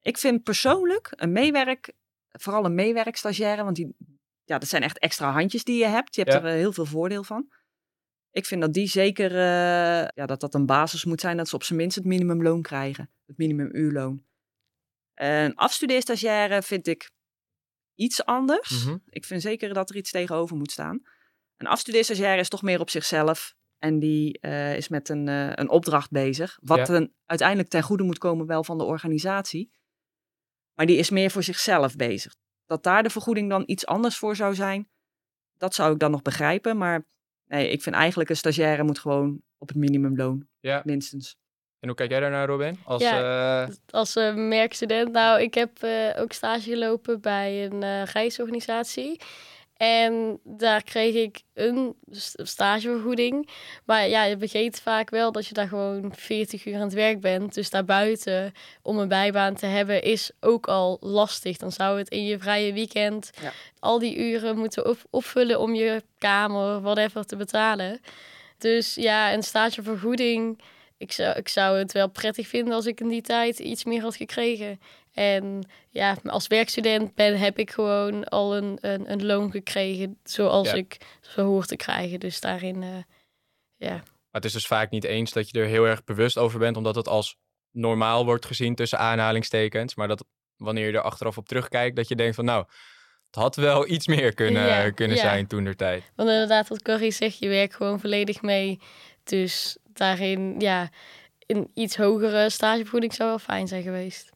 Ik 0.00 0.18
vind 0.18 0.42
persoonlijk 0.42 1.08
een 1.10 1.32
meewerk, 1.32 1.92
vooral 2.28 2.64
een 2.64 2.74
meewerkstagiaire, 2.74 3.64
want 3.64 3.76
die, 3.76 3.96
ja, 4.44 4.58
dat 4.58 4.68
zijn 4.68 4.82
echt 4.82 4.98
extra 4.98 5.30
handjes 5.32 5.64
die 5.64 5.78
je 5.78 5.86
hebt. 5.86 6.14
Je 6.14 6.22
hebt 6.22 6.32
Ja. 6.34 6.40
er 6.42 6.46
eh, 6.46 6.52
heel 6.54 6.72
veel 6.72 6.86
voordeel 6.86 7.24
van. 7.24 7.52
Ik 8.30 8.46
vind 8.46 8.60
dat 8.60 8.72
die 8.72 8.86
zeker, 8.86 9.32
ja, 10.14 10.26
dat 10.26 10.40
dat 10.40 10.54
een 10.54 10.66
basis 10.66 11.04
moet 11.04 11.20
zijn 11.20 11.36
dat 11.36 11.48
ze 11.48 11.54
op 11.54 11.62
zijn 11.62 11.78
minst 11.78 11.96
het 11.96 12.04
minimumloon 12.04 12.62
krijgen. 12.62 13.10
Het 13.26 13.38
minimumuurloon. 13.38 14.24
Een 15.14 15.54
afstudeerstagiaire 15.54 16.62
vind 16.62 16.86
ik 16.86 17.10
iets 18.00 18.24
anders. 18.24 18.84
Mhm. 18.84 18.96
Ik 19.08 19.24
vind 19.24 19.42
zeker 19.42 19.74
dat 19.74 19.90
er 19.90 19.96
iets 19.96 20.10
tegenover 20.10 20.56
moet 20.56 20.70
staan. 20.70 21.02
Een 21.56 21.66
afstudeerstagiaire 21.66 22.40
is 22.40 22.48
toch 22.48 22.62
meer 22.62 22.80
op 22.80 22.90
zichzelf. 22.90 23.54
En 23.78 23.98
die 23.98 24.38
eh, 24.40 24.76
is 24.76 24.88
met 24.88 25.08
een, 25.08 25.28
eh, 25.28 25.50
een 25.54 25.68
opdracht 25.68 26.10
bezig. 26.10 26.58
Wat 26.62 26.78
Ja. 26.78 26.84
ten- 26.84 27.14
uiteindelijk 27.26 27.68
ten 27.68 27.82
goede 27.82 28.02
moet 28.02 28.18
komen 28.18 28.46
wel 28.46 28.64
van 28.64 28.78
de 28.78 28.84
organisatie. 28.84 29.70
Maar 30.74 30.86
die 30.86 30.96
is 30.96 31.10
meer 31.10 31.30
voor 31.30 31.42
zichzelf 31.42 31.96
bezig. 31.96 32.36
Dat 32.66 32.82
daar 32.82 33.02
de 33.02 33.10
vergoeding 33.10 33.50
dan 33.50 33.62
iets 33.66 33.86
anders 33.86 34.16
voor 34.16 34.36
zou 34.36 34.54
zijn, 34.54 34.90
dat 35.56 35.74
zou 35.74 35.92
ik 35.92 35.98
dan 35.98 36.10
nog 36.10 36.22
begrijpen. 36.22 36.76
Maar 36.76 37.06
nee, 37.46 37.70
ik 37.70 37.82
vind 37.82 37.94
eigenlijk 37.96 38.30
een 38.30 38.36
stagiaire 38.36 38.82
moet 38.84 38.98
gewoon 38.98 39.42
op 39.58 39.68
het 39.68 39.76
minimumloon, 39.76 40.48
Ja. 40.60 40.82
minstens. 40.84 41.36
En 41.80 41.88
hoe 41.88 41.96
kijk 41.96 42.10
jij 42.10 42.20
daarnaar, 42.20 42.46
Robin? 42.46 42.78
Als, 42.84 43.02
Ja. 43.02 43.62
eh, 43.66 43.74
Als 43.90 44.16
eh, 44.16 44.34
merkstudent, 44.34 45.12
nou, 45.12 45.40
ik 45.40 45.54
heb 45.54 45.70
eh, 45.82 45.90
ook 46.22 46.32
stage 46.32 46.70
gelopen 46.70 47.20
bij 47.20 47.64
een 47.64 47.82
eh, 47.82 48.02
reisorganisatie. 48.04 49.20
En 49.76 50.40
daar 50.44 50.82
kreeg 50.82 51.14
ik 51.14 51.40
een 51.54 51.94
st- 52.10 52.40
stagevergoeding. 52.42 53.48
Maar 53.84 54.08
ja, 54.08 54.24
je 54.24 54.38
vergeet 54.38 54.80
vaak 54.80 55.10
wel 55.10 55.32
dat 55.32 55.46
je 55.46 55.54
daar 55.54 55.68
gewoon 55.68 56.12
40 56.16 56.66
uur 56.66 56.74
aan 56.74 56.80
het 56.80 56.92
werk 56.92 57.20
bent. 57.20 57.54
Dus 57.54 57.70
daarbuiten, 57.70 58.52
om 58.82 58.98
een 58.98 59.08
bijbaan 59.08 59.54
te 59.54 59.66
hebben, 59.66 60.02
is 60.02 60.30
ook 60.40 60.66
al 60.66 60.96
lastig. 61.00 61.56
Dan 61.56 61.72
zou 61.72 61.98
het 61.98 62.08
in 62.08 62.24
je 62.24 62.38
vrije 62.38 62.72
weekend 62.72 63.30
Ja. 63.42 63.52
al 63.78 63.98
die 63.98 64.16
uren 64.18 64.58
moeten 64.58 64.88
op- 64.88 65.04
opvullen 65.10 65.60
om 65.60 65.74
je 65.74 66.02
kamer, 66.18 66.80
whatever, 66.80 67.24
te 67.26 67.36
betalen. 67.36 68.00
Dus 68.58 68.94
ja, 68.94 69.32
een 69.32 69.42
stagevergoeding 69.42 70.60
ik 71.00 71.12
zou, 71.12 71.36
ik 71.36 71.48
zou 71.48 71.78
het 71.78 71.92
wel 71.92 72.08
prettig 72.08 72.48
vinden 72.48 72.74
als 72.74 72.86
ik 72.86 73.00
in 73.00 73.08
die 73.08 73.22
tijd 73.22 73.58
iets 73.58 73.84
meer 73.84 74.02
had 74.02 74.16
gekregen. 74.16 74.80
En 75.12 75.62
ja, 75.90 76.16
als 76.24 76.46
werkstudent 76.46 77.14
ben, 77.14 77.38
heb 77.38 77.58
ik 77.58 77.70
gewoon 77.70 78.24
al 78.24 78.56
een, 78.56 78.78
een, 78.80 79.12
een 79.12 79.26
loon 79.26 79.50
gekregen 79.50 80.18
zoals 80.24 80.70
Ja. 80.70 80.74
ik 80.74 80.96
zo 81.20 81.44
hoor 81.44 81.64
te 81.64 81.76
krijgen. 81.76 82.20
Dus 82.20 82.40
daarin, 82.40 82.82
eh, 82.82 82.88
ja. 83.76 83.94
Maar 83.94 84.40
het 84.40 84.44
is 84.44 84.52
dus 84.52 84.66
vaak 84.66 84.90
niet 84.90 85.04
eens 85.04 85.32
dat 85.32 85.50
je 85.50 85.60
er 85.60 85.66
heel 85.66 85.84
erg 85.84 86.04
bewust 86.04 86.38
over 86.38 86.58
bent, 86.58 86.76
omdat 86.76 86.94
het 86.94 87.08
als 87.08 87.36
normaal 87.70 88.24
wordt 88.24 88.46
gezien 88.46 88.74
tussen 88.74 88.98
aanhalingstekens. 88.98 89.94
Maar 89.94 90.08
dat 90.08 90.24
wanneer 90.56 90.86
je 90.86 90.92
er 90.92 91.02
achteraf 91.02 91.38
op 91.38 91.48
terugkijkt, 91.48 91.96
dat 91.96 92.08
je 92.08 92.16
denkt 92.16 92.34
van 92.34 92.44
nou, 92.44 92.64
het 93.26 93.34
had 93.34 93.56
wel 93.56 93.88
iets 93.88 94.06
meer 94.06 94.34
kunnen, 94.34 94.66
Ja, 94.66 94.90
kunnen 94.90 95.16
ja. 95.16 95.22
zijn 95.22 95.46
toen 95.46 95.64
der 95.64 95.76
tijd. 95.76 96.02
Want 96.16 96.28
inderdaad, 96.28 96.68
wat 96.68 96.82
Corrie 96.82 97.10
zegt, 97.10 97.38
je 97.38 97.48
werkt 97.48 97.74
gewoon 97.74 98.00
volledig 98.00 98.42
mee. 98.42 98.80
Dus 99.24 99.76
daarin, 100.00 100.54
ja, 100.60 100.88
een 101.46 101.70
iets 101.74 101.96
hogere 101.96 102.50
stagevergoeding 102.50 103.14
zou 103.14 103.28
wel 103.28 103.38
fijn 103.38 103.68
zijn 103.68 103.82
geweest. 103.82 104.30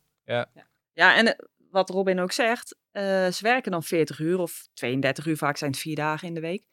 Ja, 0.93 1.17
en 1.17 1.27
eh, 1.27 1.47
wat 1.71 1.91
Robin 1.91 2.21
ook 2.21 2.33
zegt, 2.33 2.77
eh, 2.91 3.03
ze 3.31 3.39
werken 3.43 3.71
dan 3.71 3.83
40 3.83 4.19
uur 4.19 4.39
of 4.39 4.69
32 4.75 5.27
uur, 5.27 5.37
vaak 5.37 5.57
zijn 5.57 5.71
het 5.71 5.81
vier 5.81 5.97
dagen 5.97 6.29
in 6.29 6.35
de 6.35 6.41
week. 6.41 6.67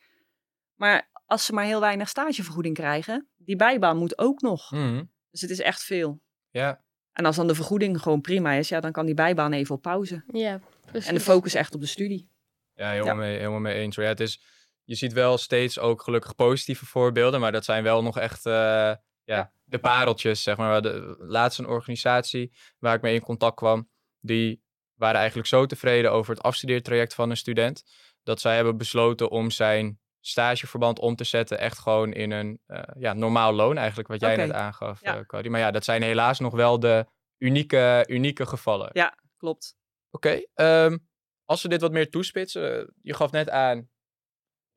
Maar 0.76 1.10
als 1.26 1.46
ze 1.46 1.54
maar 1.54 1.66
heel 1.66 1.80
weinig 1.80 2.10
stagevergoeding 2.10 2.76
krijgen, 2.76 3.28
die 3.38 3.56
bijbaan 3.56 3.98
moet 3.98 4.18
ook 4.18 4.42
nog. 4.42 4.72
Mhm. 4.72 5.04
Dus 5.32 5.42
het 5.42 5.50
is 5.50 5.60
echt 5.60 5.84
veel. 5.84 6.22
Ja, 6.50 6.84
En 7.14 7.26
als 7.26 7.36
dan 7.36 7.48
de 7.48 7.56
vergoeding 7.56 8.02
gewoon 8.02 8.22
prima 8.22 8.52
is, 8.52 8.70
ja, 8.70 8.80
dan 8.80 8.92
kan 8.92 9.06
die 9.06 9.16
bijbaan 9.16 9.54
even 9.54 9.76
op 9.76 9.82
pauze. 9.82 10.24
Ja, 10.28 10.60
precies. 10.86 11.10
En 11.10 11.16
de 11.16 11.20
focus 11.20 11.54
echt 11.54 11.76
op 11.76 11.82
de 11.82 11.88
studie. 11.88 12.30
ja, 12.76 12.90
helemaal, 12.90 13.14
Ja. 13.14 13.20
Mee, 13.20 13.38
helemaal 13.38 13.60
mee 13.60 13.76
eens. 13.76 13.96
Ja, 13.96 14.02
het 14.04 14.20
is, 14.20 14.42
je 14.84 14.96
ziet 14.96 15.14
wel 15.14 15.38
steeds 15.38 15.80
ook 15.80 16.02
gelukkig 16.02 16.36
positieve 16.36 16.86
voorbeelden, 16.86 17.40
maar 17.40 17.52
dat 17.52 17.66
zijn 17.66 17.84
wel 17.84 18.04
nog 18.04 18.18
echt 18.20 18.46
eh, 18.46 18.94
ja, 19.24 19.54
de 19.64 19.80
pareltjes, 19.80 20.44
zeg 20.44 20.58
maar. 20.58 20.82
De 20.82 21.16
laatste 21.20 21.62
een 21.62 21.70
organisatie 21.70 22.54
waar 22.80 22.96
ik 22.96 23.02
mee 23.02 23.14
in 23.14 23.22
contact 23.22 23.56
kwam, 23.56 23.90
die 24.20 24.64
waren 24.94 25.18
eigenlijk 25.20 25.48
zo 25.48 25.66
tevreden 25.66 26.12
over 26.12 26.34
het 26.34 26.44
afstudeertraject 26.44 27.14
van 27.14 27.30
een 27.30 27.38
student, 27.38 27.84
dat 28.24 28.40
zij 28.42 28.56
hebben 28.56 28.78
besloten 28.78 29.30
om 29.30 29.52
zijn 29.52 30.00
stageverband 30.20 31.00
om 31.00 31.16
te 31.16 31.24
zetten 31.24 31.60
echt 31.60 31.80
gewoon 31.80 32.14
in 32.14 32.32
een 32.32 32.60
eh, 32.66 32.82
ja, 32.98 33.14
normaal 33.14 33.54
loon 33.54 33.78
eigenlijk, 33.78 34.08
wat 34.08 34.22
jij 34.22 34.36
net 34.36 34.52
aangaf, 34.52 35.02
Ja. 35.02 35.18
eh, 35.18 35.26
Cody. 35.26 35.48
Maar 35.48 35.60
ja, 35.60 35.72
dat 35.72 35.84
zijn 35.84 36.02
helaas 36.02 36.40
nog 36.40 36.54
wel 36.54 36.80
de 36.80 37.06
unieke, 37.38 38.06
unieke 38.08 38.46
gevallen. 38.46 38.90
Ja, 38.94 39.18
klopt. 39.38 39.76
Oké, 40.10 40.42
ehm, 40.54 40.98
als 41.46 41.62
we 41.62 41.70
dit 41.70 41.82
wat 41.82 41.92
meer 41.92 42.10
toespitsen, 42.10 42.80
eh, 42.82 42.88
je 43.02 43.14
gaf 43.14 43.32
net 43.32 43.50
aan 43.50 43.90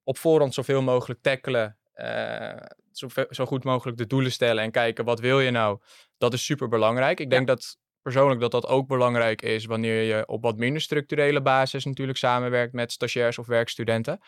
op 0.05 0.19
voorhand 0.19 0.55
zoveel 0.55 0.83
mogelijk 0.83 1.23
tackelen, 1.23 1.79
eh, 1.93 2.57
zo, 2.93 3.09
zo 3.31 3.47
goed 3.47 3.65
mogelijk 3.65 3.99
de 3.99 4.07
doelen 4.07 4.33
stellen 4.33 4.63
en 4.63 4.71
kijken 4.71 5.05
wat 5.05 5.21
wil 5.21 5.41
je 5.41 5.51
nou. 5.51 5.81
Dat 6.19 6.33
is 6.33 6.45
super 6.45 6.69
belangrijk. 6.69 7.21
Ik 7.21 7.31
denk 7.31 7.47
dat 7.47 7.79
persoonlijk 8.03 8.41
dat 8.41 8.51
dat 8.51 8.67
ook 8.67 8.87
belangrijk 8.87 9.43
is 9.43 9.65
wanneer 9.65 10.03
je 10.03 10.27
op 10.27 10.43
wat 10.43 10.57
minder 10.57 10.83
structurele 10.83 11.43
basis 11.43 11.85
natuurlijk 11.85 12.19
samenwerkt 12.19 12.73
met 12.73 12.93
stagiairs 12.93 13.39
of 13.39 13.47
werkstudenten. 13.47 14.21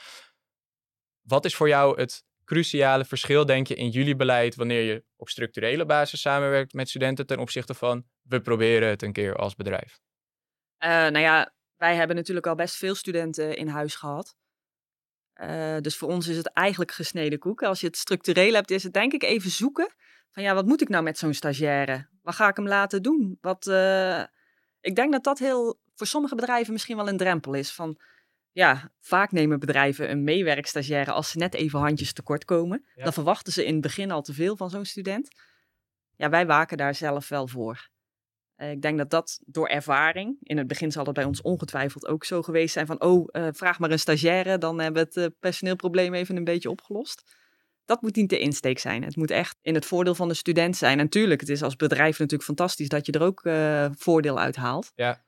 Wat 1.23 1.45
is 1.45 1.54
voor 1.54 1.68
jou 1.68 2.00
het 2.00 2.25
cruciale 2.45 3.04
verschil, 3.04 3.47
denk 3.47 3.66
je, 3.66 3.75
in 3.75 3.88
jullie 3.88 4.16
beleid 4.16 4.54
wanneer 4.54 4.83
je 4.83 5.04
op 5.16 5.28
structurele 5.28 5.87
basis 5.87 6.21
samenwerkt 6.21 6.73
met 6.73 6.88
studenten 6.88 7.26
ten 7.26 7.38
opzichte 7.38 7.75
van 7.75 8.04
we 8.23 8.40
proberen 8.40 8.88
het 8.88 9.02
een 9.02 9.12
keer 9.12 9.37
als 9.37 9.54
bedrijf? 9.54 9.99
Eh, 10.76 10.90
nou 10.90 11.18
ja, 11.18 11.54
wij 11.76 11.95
hebben 11.95 12.16
natuurlijk 12.16 12.47
al 12.47 12.54
best 12.54 12.76
veel 12.76 12.95
studenten 12.95 13.56
in 13.56 13.68
huis 13.68 13.95
gehad. 13.95 14.37
Eh, 15.37 15.76
dus 15.81 15.97
voor 15.97 16.09
ons 16.09 16.28
is 16.28 16.37
het 16.37 16.52
eigenlijk 16.52 16.93
gesneden 16.93 17.38
koek. 17.38 17.62
Als 17.62 17.81
je 17.81 17.87
het 17.87 17.97
structureel 17.97 18.55
hebt, 18.55 18.71
is 18.71 18.83
het 18.83 18.93
denk 18.93 19.12
ik 19.12 19.23
even 19.23 19.50
zoeken. 19.50 19.95
Van 20.31 20.43
ja, 20.43 20.55
wat 20.55 20.66
moet 20.66 20.81
ik 20.81 20.88
nou 20.88 21.05
met 21.05 21.19
zo'n 21.19 21.35
stagiaire? 21.35 22.09
Wat 22.23 22.35
ga 22.35 22.49
ik 22.49 22.57
hem 22.57 22.69
laten 22.69 23.02
doen? 23.02 23.38
Wat, 23.40 23.66
eh, 23.66 24.23
Ik 24.81 24.95
denk 24.95 25.12
dat 25.12 25.25
dat 25.25 25.38
heel 25.38 25.81
voor 25.95 26.07
sommige 26.07 26.35
bedrijven 26.35 26.73
misschien 26.73 26.97
wel 26.97 27.09
een 27.09 27.16
drempel 27.16 27.55
is. 27.55 27.73
Van 27.73 28.00
ja, 28.52 28.90
vaak 29.00 29.33
nemen 29.33 29.61
bedrijven 29.61 30.11
een 30.11 30.25
meewerkstagiaire 30.25 31.12
als 31.12 31.31
ze 31.31 31.38
net 31.38 31.55
even 31.55 31.81
handjes 31.81 32.12
tekort 32.12 32.45
komen. 32.45 32.87
Ja. 32.95 33.05
Dan 33.05 33.12
verwachten 33.12 33.52
ze 33.52 33.64
in 33.64 33.73
het 33.73 33.83
begin 33.83 34.11
al 34.11 34.23
te 34.23 34.33
veel 34.33 34.57
van 34.57 34.71
zo'n 34.71 34.85
student. 34.85 35.28
Ja, 36.14 36.28
wij 36.28 36.47
waken 36.47 36.76
daar 36.76 36.95
zelf 36.95 37.28
wel 37.28 37.49
voor. 37.49 37.88
Eh, 38.57 38.71
ik 38.71 38.83
denk 38.83 38.99
dat 38.99 39.11
dat 39.11 39.41
door 39.47 39.69
ervaring, 39.69 40.37
in 40.43 40.59
het 40.59 40.67
begin 40.67 40.93
zal 40.93 41.05
het 41.05 41.15
bij 41.15 41.25
ons 41.25 41.43
ongetwijfeld 41.43 42.07
ook 42.07 42.25
zo 42.25 42.43
geweest 42.43 42.73
zijn 42.73 42.87
van, 42.87 43.01
oh, 43.01 43.29
eh, 43.31 43.49
vraag 43.53 43.79
maar 43.79 43.91
een 43.91 43.99
stagiaire, 43.99 44.59
dan 44.59 44.81
hebben 44.81 45.03
we 45.03 45.09
het 45.09 45.31
eh, 45.31 45.39
personeelprobleem 45.41 46.15
even 46.15 46.37
een 46.37 46.45
beetje 46.45 46.71
opgelost. 46.71 47.35
Dat 47.85 48.03
moet 48.03 48.17
niet 48.17 48.31
de 48.31 48.39
insteek 48.39 48.79
zijn. 48.79 49.03
Het 49.03 49.17
moet 49.17 49.31
echt 49.31 49.59
in 49.63 49.75
het 49.75 49.87
voordeel 49.87 50.15
van 50.15 50.29
de 50.29 50.35
student 50.35 50.77
zijn. 50.77 50.99
En 50.99 51.05
natuurlijk, 51.05 51.41
het 51.41 51.51
is 51.51 51.63
als 51.63 51.77
bedrijf 51.77 52.19
natuurlijk 52.19 52.43
fantastisch 52.43 52.89
dat 52.89 53.07
je 53.07 53.13
er 53.13 53.23
ook 53.23 53.41
voordeel 53.99 54.39
uit 54.39 54.57
haalt. 54.57 54.93
Ja. 54.95 55.25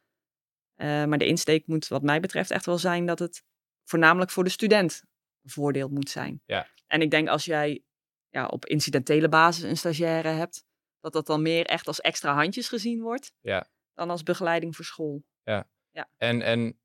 Maar 0.76 1.18
de 1.18 1.26
insteek 1.26 1.66
moet 1.66 1.88
wat 1.88 2.02
mij 2.02 2.20
betreft 2.20 2.50
echt 2.50 2.66
wel 2.66 2.78
zijn 2.78 3.06
dat 3.06 3.18
het 3.18 3.42
voornamelijk 3.84 4.30
voor 4.30 4.44
de 4.44 4.50
student 4.50 5.02
een 5.42 5.50
voordeel 5.50 5.88
moet 5.88 6.10
zijn. 6.10 6.42
Ja. 6.46 6.66
En 6.86 7.00
ik 7.00 7.10
denk 7.10 7.28
als 7.28 7.44
jij 7.44 7.82
ja, 8.28 8.46
op 8.46 8.66
incidentele 8.66 9.28
basis 9.28 9.62
een 9.62 9.76
stagiaire 9.76 10.28
hebt, 10.28 10.64
dat 11.00 11.12
dat 11.12 11.26
dan 11.26 11.42
meer 11.42 11.66
echt 11.66 11.86
als 11.86 12.00
extra 12.00 12.34
handjes 12.34 12.68
gezien 12.68 13.00
wordt 13.00 13.32
Ja. 13.40 13.66
dan 13.94 14.10
als 14.10 14.22
begeleiding 14.22 14.76
voor 14.76 14.84
school. 14.84 15.22
En, 16.16 16.42
en 16.42 16.78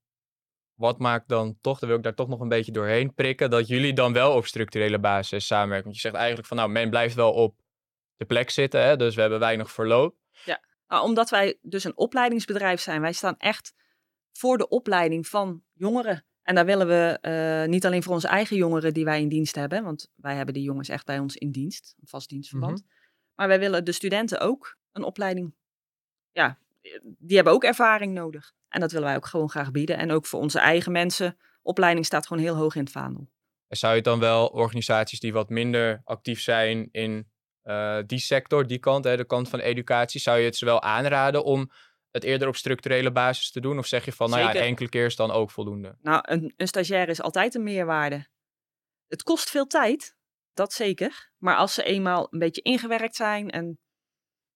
wat 0.73 0.99
maakt 0.99 1.27
dan 1.27 1.57
toch, 1.61 1.79
dan 1.79 1.89
wil 1.89 1.97
ik 1.97 2.03
daar 2.03 2.15
toch 2.15 2.27
nog 2.27 2.39
een 2.39 2.47
beetje 2.47 2.71
doorheen 2.71 3.13
prikken, 3.13 3.49
dat 3.49 3.67
jullie 3.67 3.93
dan 3.93 4.13
wel 4.13 4.35
op 4.35 4.45
structurele 4.45 4.99
basis 4.99 5.45
samenwerken? 5.45 5.83
Want 5.83 5.95
je 5.95 6.01
zegt 6.01 6.15
eigenlijk 6.15 6.47
van, 6.47 6.57
nou, 6.57 6.69
men 6.69 6.89
blijft 6.89 7.15
wel 7.15 7.33
op 7.33 7.61
de 8.15 8.25
plek 8.25 8.49
zitten, 8.49 8.83
hè? 8.83 8.95
dus 8.95 9.15
we 9.15 9.21
hebben 9.21 9.39
weinig 9.39 9.71
verloop. 9.71 10.15
Nou, 10.87 11.03
omdat 11.05 11.29
wij 11.29 11.57
dus 11.61 11.83
een 11.83 11.97
opleidingsbedrijf 11.97 12.81
zijn. 12.81 13.01
Wij 13.01 13.13
staan 13.13 13.37
echt 13.37 13.73
voor 14.31 14.57
de 14.57 14.67
opleiding 14.67 15.27
van 15.27 15.63
jongeren. 15.73 16.25
En 16.41 16.55
daar 16.55 16.65
willen 16.65 16.87
we 16.87 17.17
eh, 17.21 17.69
niet 17.69 17.85
alleen 17.85 18.03
voor 18.03 18.13
onze 18.13 18.27
eigen 18.27 18.55
jongeren 18.55 18.93
die 18.93 19.05
wij 19.05 19.21
in 19.21 19.29
dienst 19.29 19.55
hebben, 19.55 19.83
want 19.83 20.09
wij 20.15 20.35
hebben 20.35 20.53
die 20.53 20.63
jongens 20.63 20.89
echt 20.89 21.05
bij 21.05 21.19
ons 21.19 21.35
in 21.35 21.51
dienst, 21.51 21.95
een 21.99 22.07
vast 22.07 22.29
dienstverband. 22.29 22.83
Maar 23.35 23.47
wij 23.47 23.59
willen 23.59 23.85
de 23.85 23.91
studenten 23.91 24.39
ook 24.39 24.77
een 24.91 25.03
opleiding. 25.03 25.55
Ja, 26.31 26.57
die 27.17 27.35
hebben 27.35 27.53
ook 27.53 27.63
ervaring 27.63 28.13
nodig. 28.13 28.53
En 28.69 28.79
dat 28.79 28.91
willen 28.91 29.07
wij 29.07 29.15
ook 29.15 29.25
gewoon 29.25 29.49
graag 29.49 29.71
bieden. 29.71 29.97
En 29.97 30.11
ook 30.11 30.25
voor 30.25 30.39
onze 30.39 30.59
eigen 30.59 30.91
mensen. 30.91 31.37
Opleiding 31.61 32.05
staat 32.05 32.27
gewoon 32.27 32.43
heel 32.43 32.55
hoog 32.55 32.75
in 32.75 32.81
het 32.81 32.91
vaandel. 32.91 33.29
En 33.67 33.77
zou 33.77 33.95
je 33.95 34.01
dan 34.01 34.19
wel 34.19 34.47
organisaties 34.47 35.19
die 35.19 35.33
wat 35.33 35.49
minder 35.49 36.01
actief 36.03 36.41
zijn 36.41 36.89
in 36.91 37.31
eh, 37.61 37.99
die 38.05 38.19
sector, 38.19 38.67
die 38.67 38.79
kant, 38.79 39.03
hè, 39.03 39.17
de 39.17 39.25
kant 39.25 39.49
van 39.49 39.59
educatie, 39.59 40.21
zou 40.21 40.39
je 40.39 40.45
het 40.45 40.55
ze 40.55 40.65
wel 40.65 40.81
aanraden 40.81 41.43
om 41.43 41.71
het 42.11 42.23
eerder 42.23 42.47
op 42.47 42.55
structurele 42.55 43.11
basis 43.11 43.51
te 43.51 43.59
doen? 43.59 43.77
Of 43.77 43.85
zeg 43.85 44.05
je 44.05 44.11
van, 44.11 44.29
nou 44.29 44.41
ja, 44.41 44.53
enkele 44.53 44.89
keer 44.89 45.05
is 45.05 45.15
dan 45.15 45.31
ook 45.31 45.51
voldoende? 45.51 45.95
Nou, 46.01 46.21
een, 46.25 46.53
een 46.57 46.67
stagiair 46.67 47.09
is 47.09 47.21
altijd 47.21 47.55
een 47.55 47.63
meerwaarde. 47.63 48.27
Het 49.07 49.23
kost 49.23 49.49
veel 49.49 49.67
tijd, 49.67 50.15
dat 50.53 50.73
zeker. 50.73 51.31
Maar 51.37 51.55
als 51.55 51.73
ze 51.73 51.83
eenmaal 51.83 52.27
een 52.31 52.39
beetje 52.39 52.61
ingewerkt 52.61 53.15
zijn 53.15 53.49
en 53.49 53.79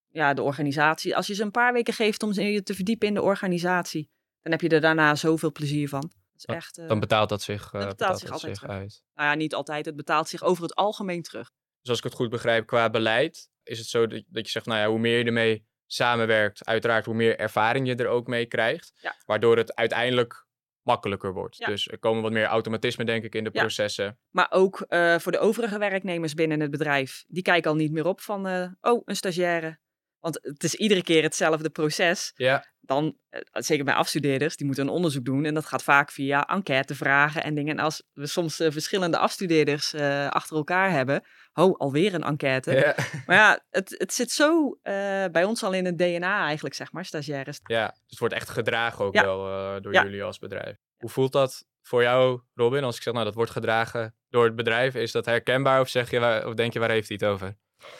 ja, 0.08 0.34
de 0.34 0.42
organisatie, 0.42 1.16
als 1.16 1.28
je 1.28 1.34
ze 1.34 1.44
een 1.44 1.52
paar 1.52 1.74
weken 1.74 1.94
geeft 1.94 2.24
om 2.24 2.32
je 2.34 2.64
te 2.64 2.74
verdiepen 2.74 3.08
in 3.08 3.14
de 3.14 3.22
organisatie, 3.22 4.10
dan 4.42 4.52
heb 4.52 4.62
je 4.62 4.70
er 4.70 4.82
daarna 4.82 5.16
zoveel 5.16 5.52
plezier 5.52 5.90
van. 5.90 6.02
Dat 6.02 6.12
is 6.36 6.44
Dan- 6.44 6.56
echt, 6.56 6.78
eh, 6.78 6.88
Dan 6.88 7.00
betaalt 7.00 7.30
dat 7.30 7.42
zich, 7.42 7.74
eh, 7.74 7.88
betaalt 7.88 8.20
zich 8.20 8.32
altijd 8.32 8.54
terug. 8.56 8.70
uit. 8.72 9.04
nou 9.14 9.30
ja, 9.30 9.36
niet 9.36 9.54
altijd. 9.54 9.86
Het 9.86 9.96
betaalt 9.96 10.30
zich 10.30 10.44
over 10.44 10.64
het 10.64 10.76
algemeen 10.76 11.22
terug. 11.22 11.50
Dus 11.82 11.90
als 11.90 11.98
ik 11.98 12.04
het 12.04 12.14
goed 12.14 12.30
begrijp 12.30 12.66
qua 12.68 12.90
beleid, 12.90 13.50
is 13.64 13.78
het 13.78 13.88
zo 13.88 14.08
dat, 14.08 14.24
dat 14.28 14.46
je 14.46 14.52
zegt, 14.52 14.66
nou 14.66 14.80
ja, 14.80 14.88
hoe 14.88 15.00
meer 15.00 15.18
je 15.18 15.24
ermee 15.24 15.66
samenwerkt, 15.86 16.66
uiteraard 16.66 17.06
hoe 17.06 17.16
meer 17.16 17.40
ervaring 17.40 17.88
je 17.88 17.96
er 17.96 18.08
ook 18.08 18.28
mee 18.28 18.46
krijgt. 18.46 18.92
Ja. 19.02 19.16
Waardoor 19.26 19.58
het 19.58 19.76
uiteindelijk 19.76 20.47
makkelijker 20.88 21.34
wordt. 21.34 21.58
Ja. 21.58 21.68
Dus 21.68 21.88
er 21.88 22.00
komen 22.00 22.22
wat 22.22 22.32
meer 22.32 22.46
automatisme, 22.46 23.06
denk 23.06 23.24
ik, 23.24 23.36
in 23.36 23.44
de 23.44 23.50
Ja. 23.54 23.60
processen. 23.62 24.20
Maar 24.30 24.48
ook 24.50 24.82
eh, 24.82 25.18
voor 25.20 25.32
de 25.32 25.40
overige 25.40 25.78
werknemers 25.78 26.34
binnen 26.34 26.60
het 26.60 26.72
bedrijf. 26.72 27.24
Die 27.28 27.44
kijken 27.44 27.72
al 27.72 27.78
niet 27.78 27.92
meer 27.92 28.06
op 28.06 28.22
van, 28.22 28.48
eh, 28.48 28.68
oh, 28.82 29.02
een 29.06 29.16
stagiaire. 29.16 29.80
Want 30.20 30.40
het 30.42 30.64
is 30.64 30.76
iedere 30.76 31.04
keer 31.04 31.24
hetzelfde 31.24 31.70
proces. 31.70 32.32
Ja, 32.36 32.76
Dan, 32.80 33.18
eh, 33.30 33.42
zeker 33.52 33.86
bij 33.86 33.94
afstudeerders, 33.94 34.56
die 34.58 34.66
moeten 34.66 34.84
een 34.88 34.94
onderzoek 34.94 35.26
doen. 35.26 35.46
En 35.46 35.54
dat 35.54 35.66
gaat 35.66 35.84
vaak 35.84 36.12
via 36.12 36.46
enquêtevragen 36.46 37.44
en 37.44 37.56
dingen. 37.56 37.78
En 37.78 37.84
als 37.84 38.04
we 38.14 38.28
soms 38.28 38.56
verschillende 38.56 39.18
afstudeerders 39.18 39.96
achter 40.30 40.56
elkaar 40.58 40.92
hebben. 40.92 41.24
Oh, 41.60 41.80
alweer 41.80 42.14
een 42.14 42.24
enquête. 42.24 42.72
ja. 42.72 42.96
Maar 43.26 43.36
ja, 43.36 43.60
het, 43.70 43.96
het 43.98 44.14
zit 44.14 44.32
zo 44.32 44.78
eh, 44.82 44.94
bij 45.32 45.44
ons 45.44 45.64
al 45.64 45.74
in 45.74 45.86
het 45.86 45.98
DNA 45.98 46.46
eigenlijk, 46.46 46.76
zeg 46.76 46.92
maar, 46.92 47.06
stagiaires. 47.06 47.60
ja. 47.64 47.86
Dus 47.88 48.02
het 48.10 48.20
wordt 48.20 48.34
echt 48.34 48.50
gedragen 48.50 49.06
ook 49.06 49.14
Ja. 49.14 49.24
wel 49.24 49.48
eh, 49.48 49.82
door 49.82 49.94
Ja. 49.94 50.04
jullie 50.04 50.24
als 50.24 50.40
bedrijf. 50.40 50.76
Hoe 50.98 51.10
voelt 51.10 51.32
dat 51.32 51.66
voor 51.82 52.02
jou, 52.02 52.42
Robin? 52.56 52.84
Als 52.84 52.96
ik 52.96 53.02
zeg, 53.02 53.14
nou, 53.14 53.26
dat 53.26 53.36
wordt 53.36 53.52
gedragen 53.52 54.16
door 54.30 54.46
het 54.46 54.56
bedrijf. 54.56 54.96
Is 54.96 55.12
dat 55.12 55.26
herkenbaar 55.26 55.80
of, 55.82 55.90
zeg 55.90 56.10
je, 56.12 56.20
waar- 56.20 56.48
of 56.48 56.54
denk 56.54 56.74
je, 56.74 56.80
waar 56.80 56.90
heeft 56.90 57.08
hij 57.08 57.18
het 57.22 57.30
over? 57.30 57.56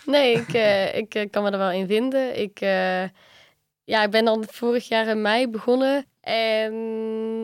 Nee, 0.06 0.34
ik, 0.36 0.54
eh, 0.54 0.96
ik 1.02 1.28
kan 1.32 1.44
me 1.44 1.52
er 1.52 1.58
wel 1.58 1.72
in 1.72 1.88
vinden. 1.88 2.40
Ik, 2.40 2.60
eh, 2.62 3.04
ja, 3.84 4.04
ik 4.04 4.12
ben 4.12 4.26
dan 4.26 4.44
vorig 4.52 4.88
jaar 4.88 5.08
in 5.08 5.22
mei 5.22 5.50
begonnen. 5.50 6.06
En 6.28 6.74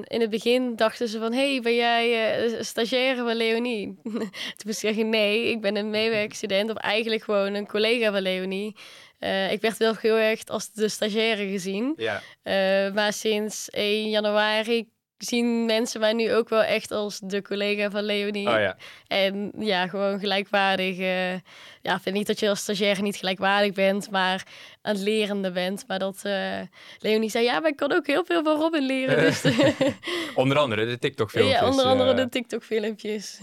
in 0.07 0.21
het 0.21 0.29
begin 0.29 0.75
dachten 0.75 1.07
ze 1.07 1.19
van... 1.19 1.33
hey, 1.33 1.59
ben 1.61 1.75
jij 1.75 2.35
eh, 2.35 2.61
stagiaire 2.61 3.23
van 3.23 3.35
Leonie? 3.35 3.95
Toen 4.03 4.65
moest 4.65 4.83
ik 4.83 4.89
zeggen, 4.89 5.09
nee, 5.09 5.49
ik 5.49 5.61
ben 5.61 5.75
een 5.75 5.89
meewerkstudent... 5.89 6.69
of 6.69 6.77
eigenlijk 6.77 7.23
gewoon 7.23 7.53
een 7.53 7.67
collega 7.67 8.11
van 8.11 8.21
Leonie. 8.21 8.75
Eh, 9.19 9.51
ik 9.51 9.61
werd 9.61 9.77
wel 9.77 9.95
heel 9.99 10.15
erg 10.15 10.45
als 10.45 10.71
de 10.71 10.89
stagiaire 10.89 11.47
gezien. 11.47 11.93
Ja. 11.97 12.21
Eh, 12.41 12.93
maar 12.93 13.13
sinds 13.13 13.69
1 13.69 14.09
januari 14.09 14.89
zien 15.23 15.65
mensen 15.65 15.99
mij 15.99 16.13
nu 16.13 16.33
ook 16.33 16.49
wel 16.49 16.63
echt 16.63 16.91
als 16.91 17.19
de 17.19 17.41
collega 17.41 17.89
van 17.89 18.03
Leonie. 18.03 18.47
Oh 18.47 18.59
ja. 18.59 18.77
En 19.07 19.51
ja, 19.57 19.87
gewoon 19.87 20.19
gelijkwaardig. 20.19 20.97
eh, 20.97 21.33
ja, 21.81 21.99
vind 21.99 22.15
niet 22.15 22.27
dat 22.27 22.39
je 22.39 22.49
als 22.49 22.59
stagiaire 22.59 23.01
niet 23.01 23.15
gelijkwaardig 23.15 23.73
bent, 23.73 24.09
maar 24.11 24.43
aan 24.81 24.93
het 24.93 25.03
lerende 25.03 25.51
bent. 25.51 25.83
Maar 25.87 25.99
dat 25.99 26.19
eh, 26.23 26.59
Leonie 26.97 27.29
zei, 27.29 27.43
ja, 27.45 27.59
maar 27.59 27.69
ik 27.69 27.75
kan 27.75 27.91
ook 27.93 28.07
heel 28.07 28.25
veel 28.25 28.43
van 28.43 28.57
Robin 28.59 28.85
leren. 28.85 29.17
Dus 29.17 29.43
Onder 30.35 30.57
andere 30.57 30.85
de 30.85 30.99
TikTok-filmpjes. 30.99 31.59
ja, 31.61 31.69
onder 31.69 31.85
andere 31.85 32.09
eh. 32.11 32.17
de 32.17 32.29
TikTok-filmpjes. 32.29 33.39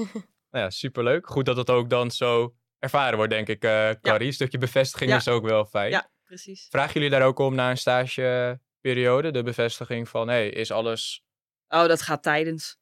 Nou 0.51 0.65
ja, 0.65 0.71
superleuk. 0.71 1.27
Goed 1.27 1.45
dat 1.45 1.57
het 1.57 1.71
ook 1.71 1.91
dan 1.91 2.11
zo 2.11 2.55
ervaren 2.79 3.17
wordt, 3.17 3.33
denk 3.33 3.49
ik, 3.49 3.63
eh 3.65 3.91
Carrie. 4.01 4.27
Een 4.27 4.33
stukje 4.33 4.59
bevestiging 4.59 5.11
Ja. 5.11 5.17
is 5.17 5.29
ook 5.29 5.45
wel 5.47 5.65
fijn. 5.65 5.91
Ja, 5.91 6.11
precies. 6.25 6.67
Vragen 6.71 6.93
jullie 6.93 7.11
daar 7.11 7.23
ook 7.23 7.39
om 7.39 7.55
na 7.55 7.71
een 7.71 7.77
stageperiode? 7.77 9.31
De 9.31 9.43
bevestiging 9.43 10.09
van, 10.09 10.29
hey, 10.29 10.49
is 10.49 10.71
alles... 10.71 11.23
Oh, 11.71 11.87
dat 11.87 12.03
gaat 12.03 12.23
tijdens. 12.23 12.79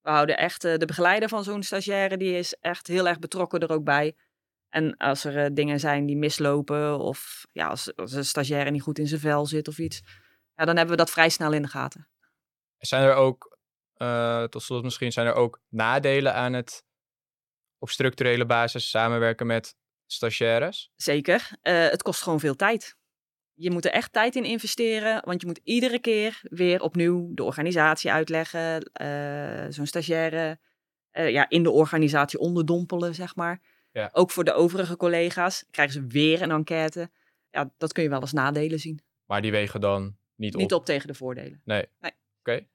We 0.00 0.10
houden 0.10 0.36
echt, 0.36 0.64
eh, 0.64 0.76
de 0.76 0.86
begeleider 0.86 1.28
van 1.28 1.44
zo'n 1.44 1.62
stagiaire, 1.62 2.16
die 2.16 2.38
is 2.38 2.54
echt 2.54 2.86
heel 2.86 3.08
erg 3.08 3.18
betrokken 3.18 3.60
er 3.60 3.72
ook 3.72 3.84
bij. 3.84 4.16
En 4.68 4.96
als 4.96 5.24
er 5.24 5.44
eh, 5.44 5.50
dingen 5.52 5.80
zijn 5.80 6.06
die 6.06 6.16
mislopen, 6.16 6.98
of 6.98 7.46
ja, 7.52 7.66
als, 7.68 7.96
als 7.96 8.12
een 8.12 8.24
stagiaire 8.24 8.70
niet 8.70 8.82
goed 8.82 8.98
in 8.98 9.06
zijn 9.06 9.20
vel 9.20 9.46
zit 9.46 9.68
of 9.68 9.78
iets, 9.78 10.02
ja, 10.54 10.64
dan 10.64 10.76
hebben 10.76 10.96
we 10.96 11.02
dat 11.02 11.10
vrij 11.10 11.28
snel 11.28 11.52
in 11.52 11.62
de 11.62 11.68
gaten. 11.68 12.08
Zijn 12.78 13.02
er 13.02 13.14
ook, 13.14 13.58
eh, 13.94 14.44
tot 14.44 14.62
slot 14.62 14.82
misschien, 14.82 15.12
zijn 15.12 15.26
er 15.26 15.34
ook 15.34 15.60
nadelen 15.68 16.34
aan 16.34 16.52
het 16.52 16.84
op 17.78 17.90
structurele 17.90 18.46
basis 18.46 18.90
samenwerken 18.90 19.46
met 19.46 19.76
stagiaires? 20.06 20.90
Zeker. 20.96 21.50
Het 21.62 22.02
kost 22.02 22.22
gewoon 22.22 22.40
veel 22.40 22.54
tijd. 22.54 22.96
Je 23.54 23.70
moet 23.70 23.84
er 23.84 23.90
echt 23.90 24.12
tijd 24.12 24.36
in 24.36 24.44
investeren, 24.44 25.22
want 25.24 25.40
je 25.40 25.46
moet 25.46 25.60
iedere 25.64 25.98
keer 25.98 26.40
weer 26.42 26.82
opnieuw 26.82 27.34
de 27.34 27.42
organisatie 27.42 28.12
uitleggen, 28.12 28.82
eh, 28.82 29.66
zo'n 29.68 29.86
stagiaire 29.86 30.58
eh, 31.10 31.30
ja, 31.30 31.48
in 31.48 31.62
de 31.62 31.70
organisatie 31.70 32.38
onderdompelen, 32.38 33.14
zeg 33.14 33.36
maar. 33.36 33.60
Ja. 33.92 34.10
Ook 34.12 34.30
voor 34.30 34.44
de 34.44 34.52
overige 34.52 34.96
collega's 34.96 35.64
krijgen 35.70 35.94
ze 35.94 36.06
weer 36.06 36.42
een 36.42 36.50
enquête. 36.50 37.10
Ja, 37.50 37.70
dat 37.78 37.92
kun 37.92 38.02
je 38.02 38.08
wel 38.08 38.20
als 38.20 38.32
nadelen 38.32 38.78
zien. 38.78 39.00
Maar 39.24 39.42
die 39.42 39.50
wegen 39.50 39.80
dan 39.80 40.16
niet, 40.34 40.56
Niet 40.56 40.72
op 40.72 40.84
tegen 40.84 41.06
de 41.06 41.14
voordelen. 41.14 41.60
Nee. 41.64 41.86
Nee. 42.00 42.12
Oké. 42.38 42.66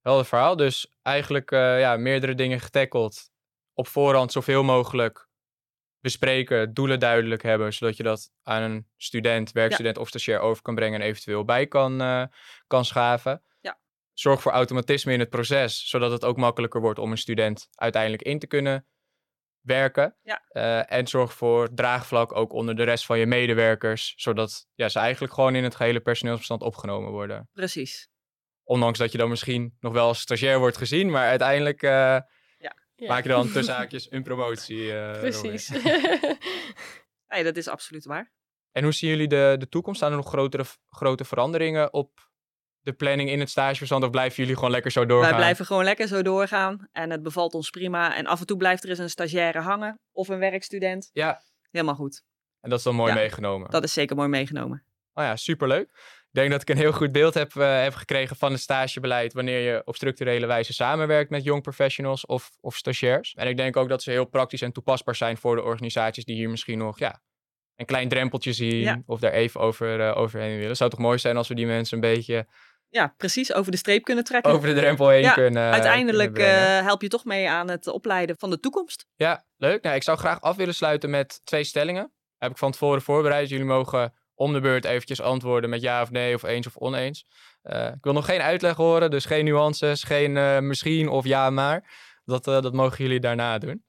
Helder 0.00 0.24
verhaal. 0.24 0.56
Dus 0.56 0.92
eigenlijk 1.02 1.50
eh, 1.50 1.80
ja, 1.80 1.96
meerdere 1.96 2.34
dingen 2.34 2.60
getackeld. 2.60 3.30
Op 3.74 3.86
voorhand 3.86 4.32
zoveel 4.32 4.62
mogelijk 4.62 5.27
bespreken, 6.00 6.74
doelen 6.74 7.00
duidelijk 7.00 7.42
hebben, 7.42 7.72
zodat 7.72 7.96
je 7.96 8.02
dat 8.02 8.30
aan 8.42 8.62
een 8.62 8.86
student, 8.96 9.52
werkstudent 9.52 9.98
of 9.98 10.08
stagiair 10.08 10.40
over 10.40 10.62
kan 10.62 10.74
brengen 10.74 11.00
en 11.00 11.06
eventueel 11.06 11.44
bij 11.44 11.66
kan, 11.66 12.00
eh, 12.00 12.24
kan 12.66 12.84
schaven. 12.84 13.42
Ja. 13.60 13.78
Zorg 14.12 14.40
voor 14.42 14.52
automatisme 14.52 15.12
in 15.12 15.20
het 15.20 15.30
proces, 15.30 15.88
zodat 15.88 16.10
het 16.10 16.24
ook 16.24 16.36
makkelijker 16.36 16.80
wordt 16.80 16.98
om 16.98 17.10
een 17.10 17.18
student 17.18 17.68
uiteindelijk 17.74 18.22
in 18.22 18.38
te 18.38 18.46
kunnen 18.46 18.86
werken. 19.60 20.16
Ja. 20.22 20.44
Eh, 20.48 20.92
en 20.98 21.06
zorg 21.06 21.32
voor 21.32 21.74
draagvlak 21.74 22.36
ook 22.36 22.52
onder 22.52 22.76
de 22.76 22.82
rest 22.82 23.06
van 23.06 23.18
je 23.18 23.26
medewerkers, 23.26 24.12
zodat 24.16 24.66
ja, 24.74 24.88
ze 24.88 24.98
eigenlijk 24.98 25.32
gewoon 25.32 25.54
in 25.54 25.64
het 25.64 25.74
gehele 25.74 26.00
personeelsbestand 26.00 26.62
opgenomen 26.62 27.10
worden. 27.10 27.48
Precies. 27.52 28.08
Ondanks 28.64 28.98
dat 28.98 29.12
je 29.12 29.18
dan 29.18 29.28
misschien 29.28 29.76
nog 29.80 29.92
wel 29.92 30.06
als 30.06 30.20
stagiair 30.20 30.58
wordt 30.58 30.76
gezien, 30.76 31.10
maar 31.10 31.28
uiteindelijk 31.28 31.82
eh, 31.82 32.18
Ja. 32.98 33.08
maak 33.08 33.22
je 33.22 33.28
dan 33.28 33.52
tussen 33.52 33.74
haakjes 33.74 34.10
een 34.12 34.22
promotie. 34.22 34.92
eh. 34.92 35.18
Precies. 35.18 35.70
Nee, 37.28 37.44
dat 37.44 37.56
is 37.56 37.68
absoluut 37.68 38.04
waar. 38.04 38.32
En 38.72 38.82
hoe 38.82 38.92
zien 38.92 39.10
jullie 39.10 39.28
de, 39.28 39.56
de 39.58 39.68
toekomst? 39.68 39.98
Staan 39.98 40.10
er 40.10 40.16
nog 40.16 40.28
grotere, 40.28 40.64
grote 40.90 41.24
veranderingen 41.24 41.92
op 41.92 42.28
de 42.80 42.92
planning 42.92 43.30
in 43.30 43.40
het 43.40 43.50
stageverstand? 43.50 44.04
Of 44.04 44.10
blijven 44.10 44.36
jullie 44.36 44.54
gewoon 44.54 44.70
lekker 44.70 44.90
zo 44.90 45.06
doorgaan? 45.06 45.30
Wij 45.30 45.38
blijven 45.38 45.66
gewoon 45.66 45.84
lekker 45.84 46.08
zo 46.08 46.22
doorgaan 46.22 46.88
en 46.92 47.10
het 47.10 47.22
bevalt 47.22 47.54
ons 47.54 47.70
prima. 47.70 48.16
En 48.16 48.26
af 48.26 48.40
en 48.40 48.46
toe 48.46 48.56
blijft 48.56 48.82
er 48.82 48.88
eens 48.90 48.98
een 48.98 49.10
stagiaire 49.10 49.60
hangen 49.60 50.00
of 50.12 50.28
een 50.28 50.38
werkstudent. 50.38 51.10
Ja, 51.12 51.42
Helemaal 51.70 51.94
goed. 51.94 52.22
en 52.60 52.70
dat 52.70 52.78
is 52.78 52.84
dan 52.84 52.94
mooi 52.94 53.12
Ja, 53.12 53.18
meegenomen. 53.18 53.70
Dat 53.70 53.84
is 53.84 53.92
zeker 53.92 54.16
mooi 54.16 54.28
meegenomen. 54.28 54.84
Oh 55.14 55.24
ja, 55.24 55.36
superleuk. 55.36 55.90
Ik 56.32 56.34
denk 56.34 56.50
dat 56.50 56.62
ik 56.62 56.68
een 56.68 56.76
heel 56.76 56.92
goed 56.92 57.12
beeld 57.12 57.34
heb, 57.34 57.56
eh, 57.56 57.82
heb 57.82 57.94
gekregen 57.94 58.36
van 58.36 58.52
het 58.52 58.60
stagebeleid 58.60 59.32
wanneer 59.32 59.60
je 59.60 59.82
op 59.84 59.96
structurele 59.96 60.46
wijze 60.46 60.72
samenwerkt 60.72 61.30
met 61.30 61.44
young 61.44 61.62
professionals 61.62 62.26
of, 62.26 62.50
of 62.60 62.76
stagiairs. 62.76 63.34
En 63.34 63.48
ik 63.48 63.56
denk 63.56 63.76
ook 63.76 63.88
dat 63.88 64.02
ze 64.02 64.10
heel 64.10 64.24
praktisch 64.24 64.62
en 64.62 64.72
toepasbaar 64.72 65.14
zijn 65.14 65.36
voor 65.36 65.56
de 65.56 65.62
organisaties 65.62 66.24
die 66.24 66.36
hier 66.36 66.50
misschien 66.50 66.78
nog 66.78 66.98
ja, 66.98 67.20
een 67.76 67.86
klein 67.86 68.08
drempeltje 68.08 68.52
zien 68.52 68.80
Ja. 68.80 69.02
of 69.06 69.20
daar 69.20 69.32
even 69.32 69.60
over, 69.60 70.00
eh, 70.00 70.16
overheen 70.16 70.52
willen. 70.54 70.68
Het 70.68 70.76
zou 70.76 70.90
toch 70.90 70.98
mooi 70.98 71.18
zijn 71.18 71.36
als 71.36 71.48
we 71.48 71.54
die 71.54 71.66
mensen 71.66 71.94
een 71.94 72.14
beetje 72.14 72.46
Ja, 72.90 73.14
precies. 73.16 73.52
Over 73.52 73.70
de 73.70 73.78
streep 73.78 74.04
kunnen 74.04 74.24
trekken. 74.24 74.52
over 74.52 74.68
de 74.68 74.74
drempel 74.74 75.08
heen 75.08 75.22
Ja, 75.22 75.32
kunnen 75.32 75.72
Uiteindelijk 75.72 76.38
eh, 76.38 76.80
help 76.80 77.02
je 77.02 77.08
toch 77.08 77.24
mee 77.24 77.48
aan 77.48 77.70
het 77.70 77.86
opleiden 77.86 78.36
van 78.38 78.50
de 78.50 78.60
toekomst. 78.60 79.06
Ja, 79.14 79.44
leuk. 79.56 79.82
Nou, 79.82 79.96
ik 79.96 80.02
zou 80.02 80.18
graag 80.18 80.40
af 80.40 80.56
willen 80.56 80.74
sluiten 80.74 81.10
met 81.10 81.40
twee 81.44 81.64
stellingen. 81.64 82.12
Heb 82.38 82.50
ik 82.50 82.58
van 82.58 82.72
tevoren 82.72 83.02
voorbereid. 83.02 83.48
Jullie 83.48 83.64
mogen 83.64 84.12
om 84.38 84.52
de 84.52 84.60
beurt 84.60 84.84
eventjes 84.84 85.20
antwoorden 85.20 85.70
met 85.70 85.80
ja 85.80 86.02
of 86.02 86.10
nee 86.10 86.34
of 86.34 86.42
eens 86.42 86.66
of 86.66 86.76
oneens. 86.76 87.26
Eh, 87.62 87.86
ik 87.86 88.04
wil 88.04 88.12
nog 88.12 88.24
geen 88.24 88.40
uitleg 88.40 88.76
horen, 88.76 89.10
dus 89.10 89.24
geen 89.24 89.44
nuances, 89.44 90.02
geen 90.02 90.36
eh, 90.36 90.58
misschien 90.58 91.08
of 91.08 91.24
ja 91.24 91.50
maar. 91.50 92.06
Dat, 92.24 92.46
eh, 92.46 92.60
dat 92.60 92.72
mogen 92.72 93.04
jullie 93.04 93.20
daarna 93.20 93.58
doen. 93.58 93.84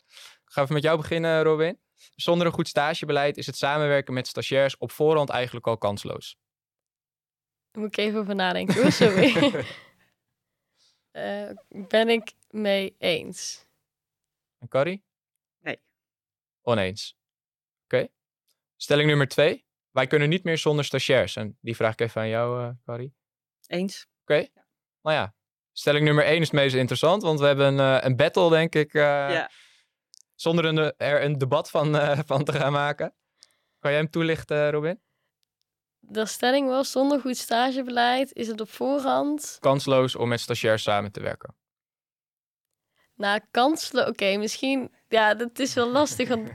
Ik 0.45 0.51
ga 0.51 0.61
even 0.61 0.73
met 0.73 0.83
jou 0.83 0.97
beginnen, 0.97 1.43
Robin. 1.43 1.79
Zonder 2.15 2.47
een 2.47 2.53
goed 2.53 2.67
stagebeleid 2.67 3.37
is 3.37 3.45
het 3.45 3.57
samenwerken 3.57 4.13
met 4.13 4.27
stagiairs 4.27 4.77
op 4.77 4.91
voorhand 4.91 5.29
eigenlijk 5.29 5.67
al 5.67 5.77
kansloos. 5.77 6.37
Daar 7.71 7.83
moet 7.83 7.97
ik 7.97 8.05
even 8.05 8.19
over 8.19 8.35
nadenken. 8.35 8.81
hoor, 8.81 8.91
sorry. 8.91 9.33
Eh, 11.11 11.49
ben 11.67 12.09
ik 12.09 12.33
mee 12.49 12.95
eens? 12.97 13.67
En 14.59 14.67
Carrie? 14.67 15.03
Nee. 15.59 15.79
Oneens. 16.61 17.17
Oké. 17.83 18.07
Stelling 18.75 19.07
nummer 19.07 19.27
twee. 19.27 19.67
Wij 19.91 20.07
kunnen 20.07 20.29
niet 20.29 20.43
meer 20.43 20.57
zonder 20.57 20.85
stagiairs. 20.85 21.35
En 21.35 21.57
die 21.61 21.75
vraag 21.75 21.91
ik 21.93 21.99
even 22.01 22.21
aan 22.21 22.27
jou, 22.29 22.63
eh 22.63 22.69
Carrie. 22.85 23.13
Eens? 23.67 24.07
Oké. 24.21 24.47
Nou 25.01 25.15
ja, 25.15 25.33
stelling 25.71 26.05
nummer 26.05 26.23
één 26.25 26.41
is 26.41 26.47
het 26.47 26.55
meest 26.55 26.75
interessant, 26.75 27.21
want 27.23 27.39
we 27.39 27.45
hebben 27.45 27.65
een, 27.79 27.99
eh, 27.99 28.05
een 28.05 28.15
battle, 28.15 28.49
denk 28.49 28.75
ik. 28.75 28.93
eh, 28.93 29.01
Ja. 29.01 29.49
Zonder 30.35 30.65
een, 30.65 30.93
er 30.97 31.23
een 31.23 31.37
debat 31.37 31.69
van, 31.69 31.97
eh, 31.97 32.19
van 32.31 32.43
te 32.43 32.51
gaan 32.53 32.71
maken. 32.71 33.15
Kan 33.79 33.91
jij 33.91 33.99
hem 33.99 34.09
toelichten, 34.09 34.71
Robin? 34.71 35.01
De 35.99 36.25
stelling 36.25 36.67
was, 36.67 36.91
zonder 36.91 37.19
goed 37.19 37.37
stagebeleid 37.37 38.33
is 38.33 38.47
het 38.47 38.61
op 38.61 38.69
voorhand... 38.69 39.57
Kansloos 39.59 40.15
om 40.15 40.27
met 40.27 40.39
stagiairs 40.39 40.83
samen 40.83 41.11
te 41.11 41.19
werken. 41.21 41.55
Nou, 43.19 43.39
kansloos... 43.51 44.07
Oké, 44.07 44.37
misschien... 44.37 44.91
Ja, 45.09 45.33
dat 45.33 45.59
is 45.59 45.73
wel 45.73 45.89
lastig, 45.89 46.27
want... 46.27 46.49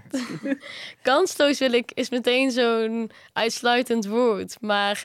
kansloos 1.02 1.58
wil 1.58 1.72
ik, 1.72 1.92
is 1.92 2.10
meteen 2.10 2.50
zo'n 2.50 3.10
uitsluitend 3.32 4.06
woord. 4.06 4.60
Maar 4.60 5.02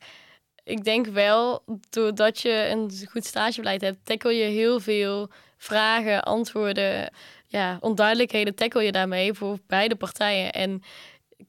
ik 0.63 0.83
denk 0.83 1.05
wel, 1.05 1.63
doordat 1.89 2.39
je 2.39 2.67
een 2.69 2.91
goed 3.09 3.25
stagebeleid 3.25 3.81
hebt... 3.81 4.05
tackle 4.05 4.33
je 4.33 4.43
heel 4.43 4.79
veel 4.79 5.29
vragen, 5.57 6.23
antwoorden... 6.23 7.13
Ja, 7.47 7.77
onduidelijkheden 7.79 8.55
tackle 8.55 8.83
je 8.83 8.91
daarmee 8.91 9.33
voor 9.33 9.57
beide 9.67 9.95
partijen. 9.95 10.51
En 10.51 10.81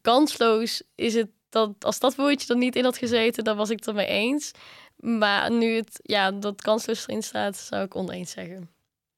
kansloos 0.01 0.83
is 0.95 1.13
het 1.13 1.29
dat 1.49 1.85
als 1.85 1.99
dat 1.99 2.15
woordje 2.15 2.53
er 2.53 2.59
niet 2.59 2.75
in 2.75 2.83
had 2.83 2.97
gezeten, 2.97 3.43
dan 3.43 3.57
was 3.57 3.69
ik 3.69 3.77
het 3.77 3.87
ermee 3.87 4.07
eens. 4.07 4.51
Maar 4.95 5.51
nu 5.51 5.75
het, 5.75 5.99
ja, 6.03 6.31
dat 6.31 6.61
kansloos 6.61 7.07
erin 7.07 7.23
staat, 7.23 7.57
zou 7.57 7.83
ik 7.83 7.95
oneens 7.95 8.31
zeggen. 8.31 8.69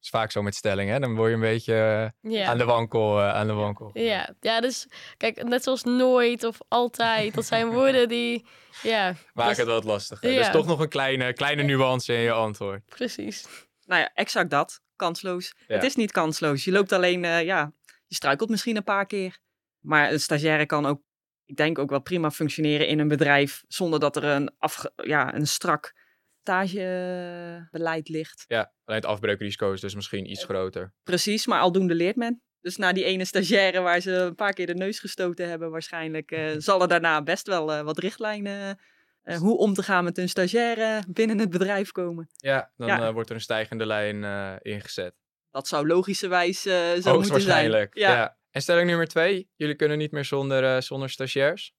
Is 0.04 0.10
vaak 0.10 0.32
zo 0.32 0.42
met 0.42 0.56
stellingen, 0.56 0.94
hè? 0.94 1.00
Dan 1.00 1.16
word 1.16 1.30
je 1.30 1.36
een 1.36 1.42
beetje 1.42 2.12
eh, 2.24 2.50
aan 2.50 2.58
de 2.58 2.64
wankel. 2.66 3.20
eh, 3.20 3.34
aan 3.34 3.48
de 3.48 3.54
wankel. 3.54 3.90
Ja, 3.94 4.36
ja, 4.42 4.62
dus 4.62 4.88
kijk, 5.18 5.44
net 5.44 5.64
zoals 5.64 5.84
nooit 5.84 6.44
of 6.44 6.58
altijd, 6.68 7.34
dat 7.34 7.46
zijn 7.46 7.70
woorden 7.78 8.08
die, 8.10 8.46
ja, 8.82 9.14
Maak 9.34 9.48
dus- 9.48 9.58
het 9.58 9.68
wat 9.68 9.84
lastiger. 9.84 10.32
Ja. 10.32 10.38
Dus 10.38 10.52
toch 10.52 10.66
nog 10.66 10.80
een 10.80 10.90
kleine, 10.90 11.34
kleine 11.34 11.64
nuance 11.64 12.14
in 12.14 12.20
je 12.20 12.32
antwoord. 12.32 12.86
precies. 12.86 13.46
Nou 13.86 14.02
ja, 14.02 14.12
exact 14.14 14.50
dat. 14.50 14.82
Kansloos. 14.96 15.54
Ja. 15.68 15.76
Het 15.76 15.84
is 15.84 15.96
niet 15.96 16.12
kansloos. 16.12 16.64
Je 16.64 16.72
loopt 16.72 16.92
alleen, 16.92 17.26
eh, 17.26 17.44
ja, 17.44 17.74
je 18.08 18.16
struikelt 18.16 18.50
misschien 18.50 18.76
een 18.76 18.84
paar 18.84 19.06
keer. 19.06 19.38
Maar 19.80 20.12
een 20.12 20.20
stagiaire 20.20 20.66
kan 20.66 20.86
ook, 20.86 21.02
ik 21.46 21.56
denk 21.56 21.80
ook 21.80 21.90
wel 21.90 22.02
prima 22.02 22.32
functioneren 22.32 22.88
in 22.88 23.00
een 23.00 23.08
bedrijf 23.08 23.64
zonder 23.68 24.00
dat 24.00 24.16
er 24.16 24.24
een, 24.24 24.52
afge, 24.58 24.92
ja, 24.96 25.34
een 25.36 25.48
strak 25.48 25.94
stagebeleid 26.44 28.10
ligt. 28.10 28.44
Ja, 28.48 28.74
alleen 28.86 29.00
het 29.00 29.10
afbreukrisico 29.10 29.72
is 29.72 29.82
dus 29.82 29.96
misschien 29.96 30.32
iets 30.32 30.44
groter. 30.44 30.94
Precies, 31.04 31.46
maar 31.48 31.60
aldoende 31.60 31.96
leert 31.96 32.16
men. 32.16 32.42
Dus 32.62 32.78
na 32.78 32.94
die 32.94 33.04
ene 33.04 33.26
stagiaire 33.26 33.80
waar 33.82 34.00
ze 34.00 34.12
een 34.12 34.36
paar 34.36 34.54
keer 34.54 34.66
de 34.68 34.74
neus 34.76 35.00
gestoten 35.00 35.50
hebben, 35.50 35.72
waarschijnlijk 35.72 36.32
eh, 36.32 36.50
zal 36.58 36.82
er 36.82 36.88
daarna 36.88 37.22
best 37.24 37.48
wel 37.48 37.74
eh, 37.74 37.82
wat 37.82 37.98
richtlijnen 37.98 38.80
eh, 39.22 39.38
hoe 39.38 39.58
om 39.58 39.74
te 39.74 39.84
gaan 39.84 40.04
met 40.04 40.18
een 40.18 40.30
stagiaire 40.30 41.04
binnen 41.10 41.40
het 41.40 41.50
bedrijf 41.50 41.92
komen. 41.92 42.30
Ja, 42.36 42.72
dan 42.76 42.88
Ja. 42.88 43.08
eh, 43.08 43.14
wordt 43.14 43.30
er 43.30 43.36
een 43.36 43.42
stijgende 43.42 43.86
lijn 43.86 44.24
eh, 44.24 44.54
ingezet. 44.62 45.16
Dat 45.52 45.68
zou 45.68 45.88
logischerwijs 45.88 46.66
eh 46.66 46.74
zo 46.74 46.80
moeten 46.84 47.02
zijn. 47.02 47.16
Hoogstwaarschijnlijk. 47.16 47.98
Ja. 47.98 48.12
Ja. 48.12 48.38
En 48.52 48.62
stelling 48.62 48.88
nummer 48.88 49.08
twee. 49.08 49.50
Jullie 49.56 49.76
kunnen 49.76 49.98
niet 49.98 50.12
meer 50.12 50.26
zonder, 50.26 50.64
eh, 50.76 50.82
zonder 50.82 51.10
stagiairs. 51.10 51.74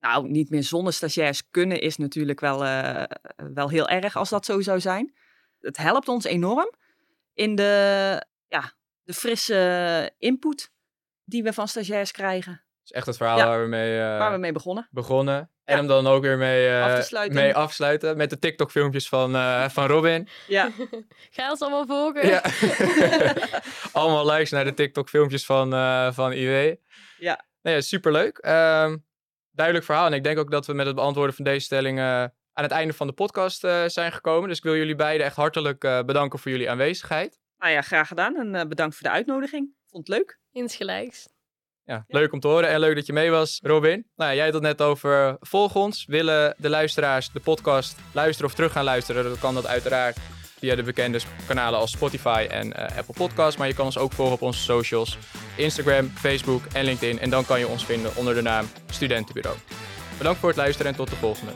Nou, 0.00 0.28
niet 0.28 0.50
meer 0.50 0.62
zonder 0.62 0.92
stagiairs 0.92 1.42
kunnen 1.50 1.80
is 1.80 1.96
natuurlijk 1.96 2.40
wel, 2.40 2.64
eh, 2.64 3.02
wel 3.52 3.68
heel 3.68 3.88
erg 3.88 4.16
als 4.16 4.28
dat 4.28 4.44
zo 4.44 4.60
zou 4.60 4.80
zijn. 4.80 5.14
Het 5.60 5.76
helpt 5.76 6.08
ons 6.08 6.24
enorm 6.24 6.74
in 7.34 7.54
de, 7.54 8.24
ja, 8.48 8.72
de 9.02 9.14
frisse 9.14 10.12
input 10.18 10.70
die 11.24 11.42
we 11.42 11.52
van 11.52 11.68
stagiairs 11.68 12.10
krijgen, 12.12 12.52
Dat 12.52 12.84
is 12.84 12.90
echt 12.90 13.06
het 13.06 13.16
verhaal 13.16 13.38
Ja. 13.38 13.46
waar 13.46 13.62
we 13.62 13.68
mee 13.68 13.98
eh, 14.00 14.18
waar 14.18 14.32
we 14.32 14.38
mee 14.38 14.52
begonnen. 14.52 14.88
begonnen. 14.90 15.36
En 15.64 15.74
Ja. 15.74 15.80
hem 15.80 15.86
dan 15.88 16.06
ook 16.06 16.22
weer 16.22 16.38
mee, 16.38 16.68
eh, 16.68 16.82
Af 16.84 16.94
te 16.98 17.02
sluiten. 17.06 17.36
mee 17.42 17.54
afsluiten. 17.54 18.16
Met 18.16 18.30
de 18.30 18.38
TikTok-filmpjes 18.38 19.08
van, 19.08 19.34
eh, 19.34 19.68
van 19.76 19.86
Robin. 19.86 20.28
Ja, 20.46 20.70
Ga 21.30 21.44
je 21.44 21.50
ons 21.50 21.60
allemaal 21.60 21.86
volgen? 21.86 22.26
Ja. 22.28 22.42
Allemaal 23.92 24.26
likes 24.30 24.50
naar 24.50 24.64
de 24.64 24.74
TikTok-filmpjes 24.74 25.46
van, 25.46 25.72
eh, 25.74 26.12
van 26.12 26.32
IW. 26.32 26.74
Ja. 27.18 27.44
Nee, 27.62 27.74
ja, 27.74 27.80
superleuk. 27.80 28.38
Ehm, 28.38 28.96
duidelijk 29.58 29.86
verhaal. 29.86 30.06
En 30.06 30.12
ik 30.12 30.24
denk 30.24 30.38
ook 30.38 30.50
dat 30.50 30.66
we 30.66 30.72
met 30.72 30.86
het 30.86 30.94
beantwoorden 30.94 31.34
van 31.34 31.44
deze 31.44 31.64
stelling 31.64 31.98
eh, 31.98 32.24
aan 32.58 32.64
het 32.64 32.72
einde 32.72 32.92
van 32.92 33.06
de 33.06 33.12
podcast 33.12 33.64
eh, 33.64 33.84
zijn 33.86 34.12
gekomen. 34.12 34.48
Dus 34.48 34.58
ik 34.58 34.64
wil 34.64 34.76
jullie 34.76 34.94
beiden 34.94 35.26
echt 35.26 35.36
hartelijk 35.36 35.84
eh, 35.84 36.02
bedanken 36.02 36.38
voor 36.38 36.50
jullie 36.50 36.70
aanwezigheid. 36.70 37.40
nou 37.58 37.72
ja, 37.72 37.82
graag 37.82 38.08
gedaan 38.08 38.36
en 38.36 38.54
eh, 38.54 38.66
bedankt 38.66 38.94
voor 38.96 39.06
de 39.06 39.14
uitnodiging. 39.14 39.74
Vond 39.86 40.06
het 40.06 40.16
leuk. 40.16 40.40
Insgelijks. 40.52 41.28
Ja, 41.84 42.04
leuk 42.06 42.32
om 42.32 42.40
te 42.40 42.48
horen 42.48 42.68
en 42.68 42.80
leuk 42.80 42.94
dat 42.94 43.06
je 43.06 43.12
mee 43.12 43.30
was, 43.30 43.60
Robin. 43.62 44.10
Nou, 44.16 44.30
ja, 44.30 44.36
jij 44.36 44.44
had 44.44 44.54
het 44.54 44.62
net 44.62 44.82
over 44.82 45.36
volg 45.40 45.74
ons. 45.74 46.04
Willen 46.04 46.54
de 46.58 46.68
luisteraars 46.68 47.30
de 47.30 47.40
podcast 47.40 47.98
luisteren 48.12 48.50
of 48.50 48.56
terug 48.56 48.72
gaan 48.72 48.84
luisteren? 48.84 49.24
Dan 49.24 49.38
kan 49.38 49.54
dat 49.54 49.66
uiteraard 49.66 50.16
via 50.58 50.74
de 50.74 50.82
bekende 50.82 51.20
kanalen 51.46 51.78
als 51.78 51.90
Spotify 51.90 52.46
en 52.50 52.72
eh, 52.72 52.98
Apple 52.98 53.14
Podcasts. 53.14 53.56
Maar 53.56 53.68
je 53.68 53.74
kan 53.74 53.84
ons 53.84 53.98
ook 53.98 54.12
volgen 54.12 54.34
op 54.34 54.42
onze 54.42 54.60
socials. 54.60 55.18
Instagram, 55.56 56.12
Facebook 56.14 56.62
en 56.72 56.84
LinkedIn. 56.84 57.18
En 57.18 57.30
dan 57.30 57.46
kan 57.46 57.58
je 57.58 57.68
ons 57.68 57.84
vinden 57.84 58.16
onder 58.16 58.34
de 58.34 58.42
naam 58.42 58.66
Studentenbureau. 58.90 59.56
Bedankt 60.18 60.38
voor 60.38 60.48
het 60.48 60.58
luisteren 60.58 60.90
en 60.90 60.96
tot 60.96 61.10
de 61.10 61.16
volgende. 61.16 61.52